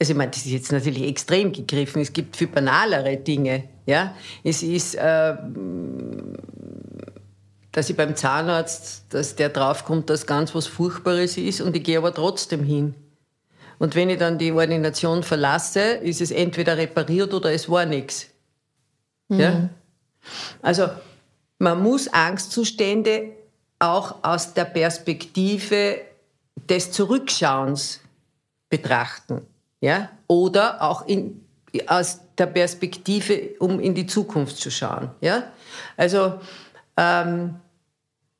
Also 0.00 0.12
ich 0.12 0.16
meine, 0.16 0.30
das 0.30 0.46
ist 0.46 0.52
jetzt 0.52 0.72
natürlich 0.72 1.02
extrem 1.02 1.52
gegriffen. 1.52 2.00
Es 2.00 2.14
gibt 2.14 2.34
viel 2.36 2.48
banalere 2.48 3.18
Dinge. 3.18 3.64
Ja? 3.84 4.14
Es 4.42 4.62
ist, 4.62 4.94
äh, 4.94 5.36
dass 7.76 7.90
ich 7.90 7.96
beim 7.96 8.16
Zahnarzt, 8.16 9.04
dass 9.10 9.36
der 9.36 9.50
draufkommt, 9.50 10.08
dass 10.08 10.26
ganz 10.26 10.54
was 10.54 10.66
Furchtbares 10.66 11.36
ist 11.36 11.60
und 11.60 11.76
ich 11.76 11.84
gehe 11.84 11.98
aber 11.98 12.14
trotzdem 12.14 12.64
hin. 12.64 12.94
Und 13.78 13.94
wenn 13.94 14.08
ich 14.08 14.18
dann 14.18 14.38
die 14.38 14.50
Ordination 14.50 15.22
verlasse, 15.22 15.82
ist 15.82 16.22
es 16.22 16.30
entweder 16.30 16.78
repariert 16.78 17.34
oder 17.34 17.52
es 17.52 17.68
war 17.68 17.84
nichts. 17.84 18.28
Mhm. 19.28 19.40
Ja? 19.40 19.68
Also 20.62 20.88
man 21.58 21.82
muss 21.82 22.08
Angstzustände 22.08 23.32
auch 23.78 24.24
aus 24.24 24.54
der 24.54 24.64
Perspektive 24.64 26.00
des 26.70 26.92
Zurückschauens 26.92 28.00
betrachten. 28.70 29.42
Ja? 29.82 30.08
Oder 30.28 30.80
auch 30.80 31.06
in, 31.06 31.44
aus 31.88 32.20
der 32.38 32.46
Perspektive, 32.46 33.50
um 33.58 33.80
in 33.80 33.94
die 33.94 34.06
Zukunft 34.06 34.56
zu 34.56 34.70
schauen. 34.70 35.10
Ja? 35.20 35.52
Also 35.98 36.40
ähm, 36.96 37.56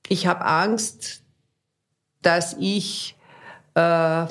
ich 0.08 0.26
habe 0.26 0.44
Angst, 0.44 1.22
dass 2.22 2.56
ich, 2.58 3.16
äh, 3.74 3.80
habe 3.80 4.30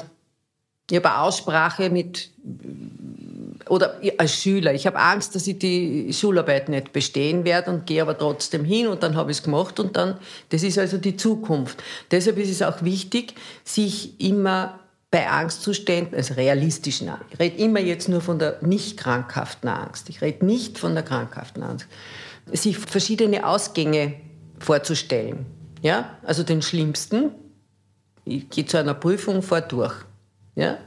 Aussprache 0.91 1.89
mit, 1.89 2.31
oder 3.67 3.99
als 4.17 4.41
Schüler, 4.41 4.73
ich 4.73 4.85
habe 4.85 4.99
Angst, 4.99 5.35
dass 5.35 5.47
ich 5.47 5.57
die 5.57 6.13
Schularbeit 6.13 6.69
nicht 6.69 6.93
bestehen 6.93 7.45
werde 7.45 7.71
und 7.71 7.85
gehe 7.85 8.01
aber 8.01 8.17
trotzdem 8.17 8.63
hin 8.63 8.87
und 8.87 9.01
dann 9.01 9.15
habe 9.15 9.31
ich 9.31 9.37
es 9.37 9.43
gemacht 9.43 9.79
und 9.79 9.95
dann, 9.95 10.19
das 10.49 10.63
ist 10.63 10.77
also 10.77 10.97
die 10.97 11.17
Zukunft. 11.17 11.81
Deshalb 12.11 12.37
ist 12.37 12.49
es 12.49 12.61
auch 12.61 12.83
wichtig, 12.83 13.33
sich 13.63 14.19
immer 14.19 14.79
bei 15.09 15.29
Angstzuständen, 15.29 16.13
also 16.15 16.33
realistischen 16.33 17.07
Angst. 17.07 17.25
Ich 17.31 17.39
rede 17.39 17.57
immer 17.57 17.79
jetzt 17.79 18.09
nur 18.09 18.21
von 18.21 18.37
der 18.37 18.57
nicht 18.61 18.97
krankhaften 18.97 19.69
Angst. 19.69 20.09
Ich 20.09 20.21
rede 20.21 20.45
nicht 20.45 20.77
von 20.77 20.93
der 20.93 21.03
krankhaften 21.03 21.63
Angst. 21.63 21.87
Sich 22.51 22.77
verschiedene 22.77 23.47
Ausgänge 23.47 24.15
vorzustellen. 24.59 25.45
Ja? 25.85 26.17
Also 26.23 26.41
den 26.41 26.63
schlimmsten, 26.63 27.29
ich 28.23 28.49
gehe 28.49 28.65
zu 28.65 28.77
einer 28.77 28.95
Prüfung, 28.95 29.43
fahr 29.43 29.61
durch. 29.61 29.93
Ja? 30.55 30.79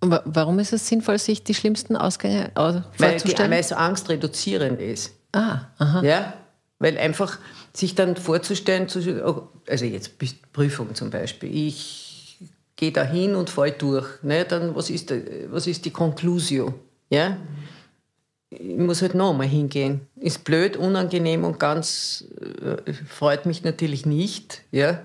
Warum 0.00 0.58
ist 0.60 0.72
es 0.72 0.88
sinnvoll, 0.88 1.18
sich 1.18 1.44
die 1.44 1.52
schlimmsten 1.52 1.94
Ausgänge 1.94 2.50
vorzustellen? 2.54 2.84
Weil, 2.96 3.18
die, 3.18 3.36
weil 3.38 3.78
Angst 3.78 4.08
reduzierend 4.08 4.80
ist. 4.80 5.12
Ah, 5.32 5.66
aha. 5.76 6.02
Ja, 6.02 6.32
weil 6.78 6.96
einfach 6.96 7.38
sich 7.74 7.94
dann 7.96 8.16
vorzustellen, 8.16 8.88
oh, 9.26 9.42
also 9.68 9.84
jetzt 9.84 10.12
Prüfung 10.54 10.94
zum 10.94 11.10
Beispiel, 11.10 11.54
ich 11.54 12.38
gehe 12.76 12.92
da 12.92 13.04
hin 13.04 13.34
und 13.34 13.50
fall 13.50 13.72
durch, 13.72 14.06
ne, 14.22 14.46
dann 14.46 14.74
was 14.74 14.88
ist, 14.88 15.12
was 15.50 15.66
ist 15.66 15.84
die 15.84 15.90
Conclusio? 15.90 16.72
Ja? 17.10 17.36
Ich 18.50 18.76
muss 18.78 19.02
halt 19.02 19.14
noch 19.14 19.34
mal 19.34 19.46
hingehen. 19.46 20.00
Ist 20.16 20.44
blöd, 20.44 20.76
unangenehm 20.76 21.44
und 21.44 21.60
ganz 21.60 22.24
äh, 22.40 22.92
freut 22.92 23.44
mich 23.44 23.62
natürlich 23.62 24.06
nicht, 24.06 24.62
ja. 24.70 25.02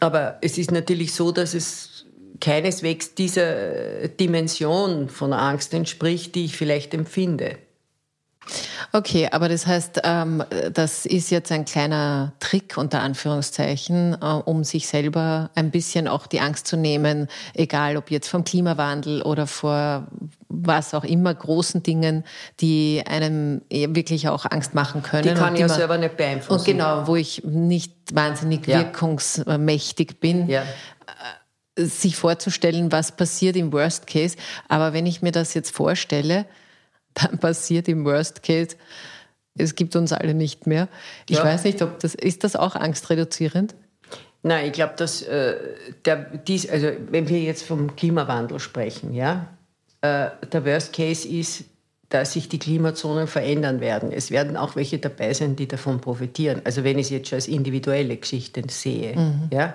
Aber 0.00 0.38
es 0.40 0.56
ist 0.56 0.70
natürlich 0.70 1.14
so, 1.14 1.30
dass 1.30 1.52
es 1.52 2.06
keineswegs 2.40 3.14
dieser 3.14 4.08
Dimension 4.08 5.10
von 5.10 5.34
Angst 5.34 5.74
entspricht, 5.74 6.34
die 6.34 6.46
ich 6.46 6.56
vielleicht 6.56 6.94
empfinde. 6.94 7.58
Okay, 8.92 9.28
aber 9.30 9.48
das 9.48 9.66
heißt, 9.66 10.00
ähm, 10.04 10.42
das 10.72 11.06
ist 11.06 11.30
jetzt 11.30 11.52
ein 11.52 11.64
kleiner 11.64 12.32
Trick 12.40 12.76
unter 12.76 13.00
Anführungszeichen, 13.00 14.16
äh, 14.20 14.24
um 14.24 14.64
sich 14.64 14.88
selber 14.88 15.50
ein 15.54 15.70
bisschen 15.70 16.08
auch 16.08 16.26
die 16.26 16.40
Angst 16.40 16.66
zu 16.66 16.76
nehmen, 16.76 17.28
egal 17.54 17.96
ob 17.96 18.10
jetzt 18.10 18.28
vom 18.28 18.42
Klimawandel 18.42 19.22
oder 19.22 19.46
vor 19.46 20.08
was 20.48 20.94
auch 20.94 21.04
immer 21.04 21.32
großen 21.32 21.82
Dingen, 21.82 22.24
die 22.60 23.02
einem 23.06 23.62
wirklich 23.70 24.28
auch 24.28 24.46
Angst 24.50 24.74
machen 24.74 25.02
können. 25.02 25.22
Die 25.22 25.34
kann 25.34 25.54
ich 25.54 25.60
ja 25.60 25.68
selber 25.68 25.96
nicht 25.96 26.16
beeinflussen. 26.16 26.58
Und 26.58 26.66
genau, 26.66 27.06
wo 27.06 27.14
ich 27.14 27.44
nicht 27.44 27.94
wahnsinnig 28.12 28.66
ja. 28.66 28.80
wirkungsmächtig 28.80 30.18
bin. 30.18 30.48
Ja 30.48 30.64
sich 31.76 32.16
vorzustellen, 32.16 32.92
was 32.92 33.12
passiert 33.12 33.56
im 33.56 33.72
Worst 33.72 34.06
Case. 34.06 34.36
Aber 34.68 34.92
wenn 34.92 35.06
ich 35.06 35.22
mir 35.22 35.32
das 35.32 35.54
jetzt 35.54 35.74
vorstelle, 35.74 36.44
dann 37.14 37.38
passiert 37.38 37.88
im 37.88 38.04
Worst 38.04 38.42
Case, 38.42 38.76
es 39.56 39.74
gibt 39.74 39.96
uns 39.96 40.12
alle 40.12 40.34
nicht 40.34 40.66
mehr. 40.66 40.88
Ich 41.28 41.38
ja. 41.38 41.44
weiß 41.44 41.64
nicht, 41.64 41.82
ob 41.82 41.98
das, 41.98 42.14
ist 42.14 42.44
das 42.44 42.56
auch 42.56 42.76
angstreduzierend? 42.76 43.74
Nein, 44.42 44.66
ich 44.66 44.72
glaube, 44.72 44.94
dass 44.96 45.22
äh, 45.22 45.56
der, 46.04 46.16
dies, 46.16 46.68
also 46.68 46.88
wenn 47.10 47.28
wir 47.28 47.40
jetzt 47.40 47.64
vom 47.64 47.94
Klimawandel 47.94 48.58
sprechen, 48.58 49.12
ja, 49.12 49.48
äh, 50.00 50.30
der 50.50 50.64
Worst 50.64 50.94
Case 50.94 51.28
ist, 51.28 51.64
dass 52.08 52.32
sich 52.32 52.48
die 52.48 52.58
Klimazonen 52.58 53.26
verändern 53.26 53.80
werden. 53.80 54.10
Es 54.10 54.30
werden 54.30 54.56
auch 54.56 54.76
welche 54.76 54.98
dabei 54.98 55.32
sein, 55.32 55.56
die 55.56 55.68
davon 55.68 56.00
profitieren. 56.00 56.60
Also 56.64 56.82
wenn 56.82 56.98
ich 56.98 57.06
es 57.06 57.10
jetzt 57.10 57.28
schon 57.28 57.36
als 57.36 57.48
individuelle 57.48 58.16
Geschichte 58.16 58.62
sehe, 58.68 59.16
mhm. 59.16 59.48
ja, 59.52 59.74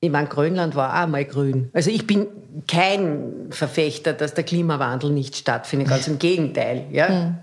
ich 0.00 0.10
meine, 0.10 0.28
Grönland 0.28 0.76
war 0.76 1.02
auch 1.02 1.08
mal 1.08 1.24
grün. 1.24 1.70
Also 1.72 1.90
ich 1.90 2.06
bin 2.06 2.28
kein 2.66 3.48
Verfechter, 3.50 4.12
dass 4.12 4.34
der 4.34 4.44
Klimawandel 4.44 5.10
nicht 5.10 5.36
stattfindet, 5.36 5.88
ganz 5.88 6.06
im 6.06 6.18
Gegenteil. 6.18 6.86
Ja? 6.92 7.08
Mhm. 7.08 7.38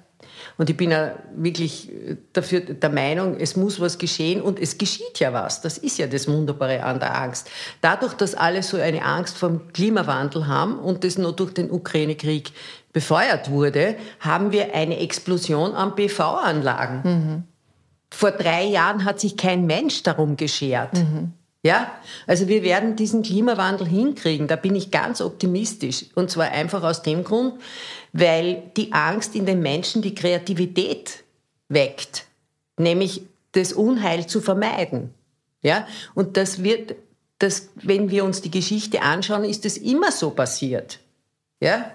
Und 0.57 0.69
ich 0.69 0.77
bin 0.77 0.91
ja 0.91 1.15
wirklich 1.35 1.91
dafür 2.31 2.61
der 2.61 2.89
Meinung, 2.89 3.35
es 3.37 3.57
muss 3.57 3.79
was 3.81 3.97
geschehen 3.97 4.41
und 4.41 4.57
es 4.57 4.77
geschieht 4.77 5.19
ja 5.19 5.33
was. 5.33 5.61
Das 5.61 5.77
ist 5.77 5.97
ja 5.97 6.07
das 6.07 6.29
Wunderbare 6.29 6.81
an 6.81 6.99
der 6.99 7.21
Angst. 7.21 7.49
Dadurch, 7.81 8.13
dass 8.13 8.35
alle 8.35 8.63
so 8.63 8.77
eine 8.77 9.03
Angst 9.03 9.37
vom 9.37 9.73
Klimawandel 9.73 10.47
haben 10.47 10.79
und 10.79 11.03
das 11.03 11.17
nur 11.17 11.33
durch 11.33 11.53
den 11.53 11.69
Ukraine-Krieg 11.69 12.53
befeuert 12.93 13.51
wurde, 13.51 13.97
haben 14.21 14.53
wir 14.53 14.73
eine 14.73 14.99
Explosion 14.99 15.73
an 15.73 15.93
PV-Anlagen. 15.95 17.01
Mhm. 17.03 17.43
Vor 18.09 18.31
drei 18.31 18.63
Jahren 18.63 19.03
hat 19.03 19.19
sich 19.19 19.35
kein 19.35 19.65
Mensch 19.65 20.03
darum 20.03 20.37
geschert. 20.37 20.93
Mhm. 20.93 21.33
Ja, 21.65 21.91
also 22.27 22.47
wir 22.47 22.61
werden 22.61 22.95
diesen 22.95 23.23
Klimawandel 23.23 23.87
hinkriegen, 23.87 24.47
da 24.47 24.55
bin 24.55 24.75
ich 24.75 24.91
ganz 24.91 25.19
optimistisch. 25.19 26.05
Und 26.13 26.29
zwar 26.29 26.51
einfach 26.51 26.83
aus 26.83 27.01
dem 27.01 27.23
Grund, 27.23 27.59
weil 28.13 28.61
die 28.77 28.93
Angst 28.93 29.33
in 29.33 29.47
den 29.47 29.61
Menschen 29.63 30.03
die 30.03 30.13
Kreativität 30.13 31.23
weckt, 31.67 32.27
nämlich 32.77 33.23
das 33.53 33.73
Unheil 33.73 34.27
zu 34.27 34.41
vermeiden. 34.41 35.11
Ja, 35.63 35.87
und 36.13 36.37
das 36.37 36.61
wird, 36.61 36.93
das, 37.39 37.69
wenn 37.73 38.11
wir 38.11 38.25
uns 38.25 38.43
die 38.43 38.51
Geschichte 38.51 39.01
anschauen, 39.01 39.43
ist 39.43 39.65
das 39.65 39.77
immer 39.77 40.11
so 40.11 40.29
passiert. 40.29 40.99
Ja. 41.59 41.89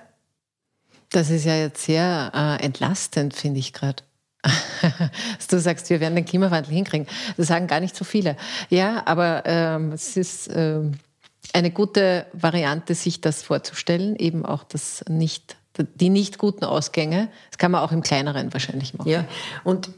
Das 1.10 1.30
ist 1.30 1.44
ja 1.44 1.54
jetzt 1.54 1.84
sehr 1.84 2.32
äh, 2.34 2.64
entlastend, 2.64 3.36
finde 3.36 3.60
ich 3.60 3.72
gerade. 3.72 4.02
du 5.50 5.60
sagst, 5.60 5.90
wir 5.90 6.00
werden 6.00 6.14
den 6.14 6.24
Klimawandel 6.24 6.72
hinkriegen. 6.72 7.06
Das 7.36 7.48
sagen 7.48 7.66
gar 7.66 7.80
nicht 7.80 7.96
so 7.96 8.04
viele. 8.04 8.36
Ja, 8.68 9.02
aber 9.06 9.42
ähm, 9.44 9.92
es 9.92 10.16
ist 10.16 10.50
ähm, 10.54 10.92
eine 11.52 11.70
gute 11.70 12.26
Variante, 12.32 12.94
sich 12.94 13.20
das 13.20 13.42
vorzustellen, 13.42 14.16
eben 14.16 14.44
auch 14.44 14.64
das 14.64 15.04
nicht, 15.08 15.56
die 15.76 16.08
nicht 16.08 16.38
guten 16.38 16.64
Ausgänge. 16.64 17.28
Das 17.50 17.58
kann 17.58 17.70
man 17.70 17.82
auch 17.82 17.92
im 17.92 18.02
Kleineren 18.02 18.52
wahrscheinlich 18.52 18.94
machen. 18.94 19.08
Ja, 19.08 19.24
und 19.64 19.90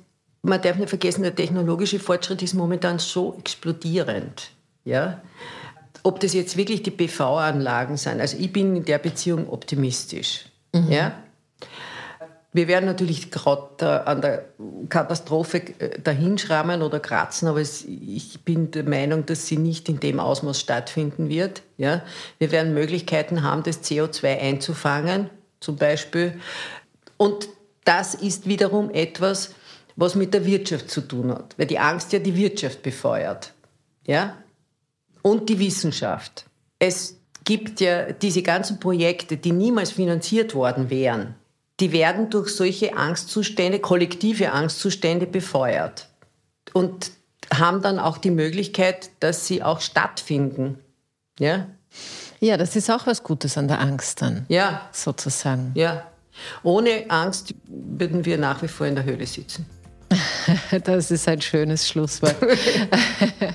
man 0.42 0.60
darf 0.60 0.76
nicht 0.76 0.88
vergessen, 0.88 1.22
der 1.22 1.34
technologische 1.34 2.00
Fortschritt 2.00 2.42
ist 2.42 2.54
momentan 2.54 2.98
so 2.98 3.36
explodierend. 3.38 4.50
Ja, 4.84 5.20
ob 6.02 6.18
das 6.18 6.32
jetzt 6.32 6.56
wirklich 6.56 6.82
die 6.82 6.90
PV-Anlagen 6.90 7.96
sind. 7.96 8.20
Also 8.20 8.36
ich 8.36 8.52
bin 8.52 8.74
in 8.74 8.84
der 8.84 8.98
Beziehung 8.98 9.48
optimistisch. 9.48 10.46
Mhm. 10.74 10.90
Ja. 10.90 11.14
Wir 12.54 12.68
werden 12.68 12.84
natürlich 12.84 13.30
gerade 13.30 14.06
an 14.06 14.20
der 14.20 14.44
Katastrophe 14.90 15.62
äh, 15.78 15.98
dahinschrammen 15.98 16.82
oder 16.82 17.00
kratzen, 17.00 17.48
aber 17.48 17.60
es, 17.60 17.84
ich 17.84 18.40
bin 18.44 18.70
der 18.70 18.84
Meinung, 18.84 19.24
dass 19.24 19.46
sie 19.46 19.56
nicht 19.56 19.88
in 19.88 20.00
dem 20.00 20.20
Ausmaß 20.20 20.60
stattfinden 20.60 21.30
wird. 21.30 21.62
Ja? 21.78 22.02
Wir 22.38 22.52
werden 22.52 22.74
Möglichkeiten 22.74 23.42
haben, 23.42 23.62
das 23.62 23.82
CO2 23.82 24.38
einzufangen, 24.38 25.30
zum 25.60 25.76
Beispiel. 25.76 26.38
Und 27.16 27.48
das 27.84 28.14
ist 28.14 28.46
wiederum 28.46 28.90
etwas, 28.90 29.54
was 29.96 30.14
mit 30.14 30.34
der 30.34 30.44
Wirtschaft 30.44 30.90
zu 30.90 31.00
tun 31.00 31.32
hat, 31.32 31.54
weil 31.58 31.66
die 31.66 31.78
Angst 31.78 32.12
ja 32.12 32.18
die 32.18 32.36
Wirtschaft 32.36 32.82
befeuert. 32.82 33.54
Ja? 34.06 34.36
Und 35.22 35.48
die 35.48 35.58
Wissenschaft. 35.58 36.44
Es 36.78 37.16
gibt 37.44 37.80
ja 37.80 38.12
diese 38.12 38.42
ganzen 38.42 38.78
Projekte, 38.78 39.38
die 39.38 39.52
niemals 39.52 39.92
finanziert 39.92 40.54
worden 40.54 40.90
wären 40.90 41.34
die 41.82 41.90
werden 41.90 42.30
durch 42.30 42.54
solche 42.54 42.96
Angstzustände, 42.96 43.80
kollektive 43.80 44.52
Angstzustände 44.52 45.26
befeuert 45.26 46.06
und 46.72 47.10
haben 47.52 47.82
dann 47.82 47.98
auch 47.98 48.18
die 48.18 48.30
Möglichkeit, 48.30 49.10
dass 49.18 49.48
sie 49.48 49.64
auch 49.64 49.80
stattfinden. 49.80 50.78
Ja? 51.40 51.66
Ja, 52.38 52.56
das 52.56 52.76
ist 52.76 52.88
auch 52.88 53.08
was 53.08 53.24
Gutes 53.24 53.58
an 53.58 53.66
der 53.66 53.80
Angst 53.80 54.22
dann. 54.22 54.46
Ja. 54.48 54.88
Sozusagen. 54.92 55.72
Ja. 55.74 56.06
Ohne 56.62 57.06
Angst 57.08 57.52
würden 57.66 58.24
wir 58.24 58.38
nach 58.38 58.62
wie 58.62 58.68
vor 58.68 58.86
in 58.86 58.94
der 58.94 59.02
Höhle 59.02 59.26
sitzen. 59.26 59.66
Das 60.84 61.10
ist 61.10 61.26
ein 61.26 61.40
schönes 61.40 61.88
Schlusswort. 61.88 62.36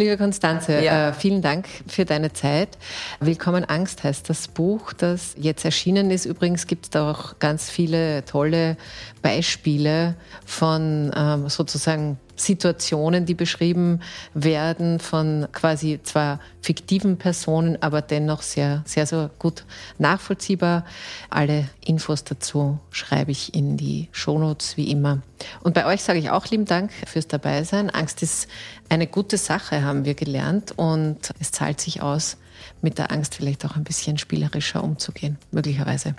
Liebe 0.00 0.16
Konstanze, 0.16 0.82
ja. 0.82 1.10
äh, 1.10 1.12
vielen 1.12 1.42
Dank 1.42 1.68
für 1.86 2.06
deine 2.06 2.32
Zeit. 2.32 2.78
Willkommen 3.20 3.66
Angst 3.66 4.02
heißt 4.02 4.30
das 4.30 4.48
Buch, 4.48 4.94
das 4.94 5.34
jetzt 5.38 5.62
erschienen 5.66 6.10
ist. 6.10 6.24
Übrigens 6.24 6.66
gibt 6.66 6.86
es 6.86 6.90
da 6.90 7.10
auch 7.10 7.38
ganz 7.38 7.68
viele 7.68 8.24
tolle 8.24 8.78
Beispiele 9.20 10.14
von 10.46 11.10
ähm, 11.14 11.50
sozusagen 11.50 12.18
Situationen, 12.40 13.26
die 13.26 13.34
beschrieben 13.34 14.00
werden 14.34 14.98
von 14.98 15.48
quasi 15.52 16.00
zwar 16.02 16.40
fiktiven 16.62 17.18
Personen, 17.18 17.80
aber 17.82 18.02
dennoch 18.02 18.42
sehr, 18.42 18.82
sehr, 18.86 19.06
sehr 19.06 19.30
gut 19.38 19.64
nachvollziehbar. 19.98 20.84
Alle 21.28 21.68
Infos 21.84 22.24
dazu 22.24 22.78
schreibe 22.90 23.30
ich 23.30 23.54
in 23.54 23.76
die 23.76 24.08
Shownotes 24.12 24.76
wie 24.76 24.90
immer. 24.90 25.22
Und 25.62 25.74
bei 25.74 25.86
euch 25.86 26.02
sage 26.02 26.18
ich 26.18 26.30
auch 26.30 26.46
lieben 26.46 26.66
Dank 26.66 26.92
fürs 27.06 27.28
Dabeisein. 27.28 27.90
Angst 27.90 28.22
ist 28.22 28.48
eine 28.88 29.06
gute 29.06 29.36
Sache, 29.36 29.82
haben 29.82 30.04
wir 30.04 30.14
gelernt 30.14 30.72
und 30.76 31.30
es 31.40 31.52
zahlt 31.52 31.80
sich 31.80 32.02
aus, 32.02 32.36
mit 32.82 32.98
der 32.98 33.10
Angst 33.10 33.34
vielleicht 33.34 33.64
auch 33.64 33.76
ein 33.76 33.84
bisschen 33.84 34.18
spielerischer 34.18 34.82
umzugehen, 34.82 35.38
möglicherweise. 35.50 36.14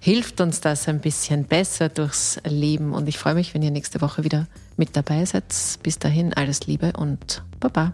Hilft 0.00 0.40
uns 0.40 0.60
das 0.60 0.88
ein 0.88 1.00
bisschen 1.00 1.44
besser 1.44 1.88
durchs 1.88 2.40
Leben 2.44 2.92
und 2.92 3.08
ich 3.08 3.18
freue 3.18 3.34
mich, 3.34 3.54
wenn 3.54 3.62
ihr 3.62 3.70
nächste 3.70 4.00
Woche 4.00 4.24
wieder 4.24 4.46
mit 4.80 4.96
dabei 4.96 5.24
seid. 5.24 5.44
Bis 5.84 6.00
dahin 6.00 6.34
alles 6.34 6.66
Liebe 6.66 6.92
und 6.96 7.44
Baba. 7.60 7.92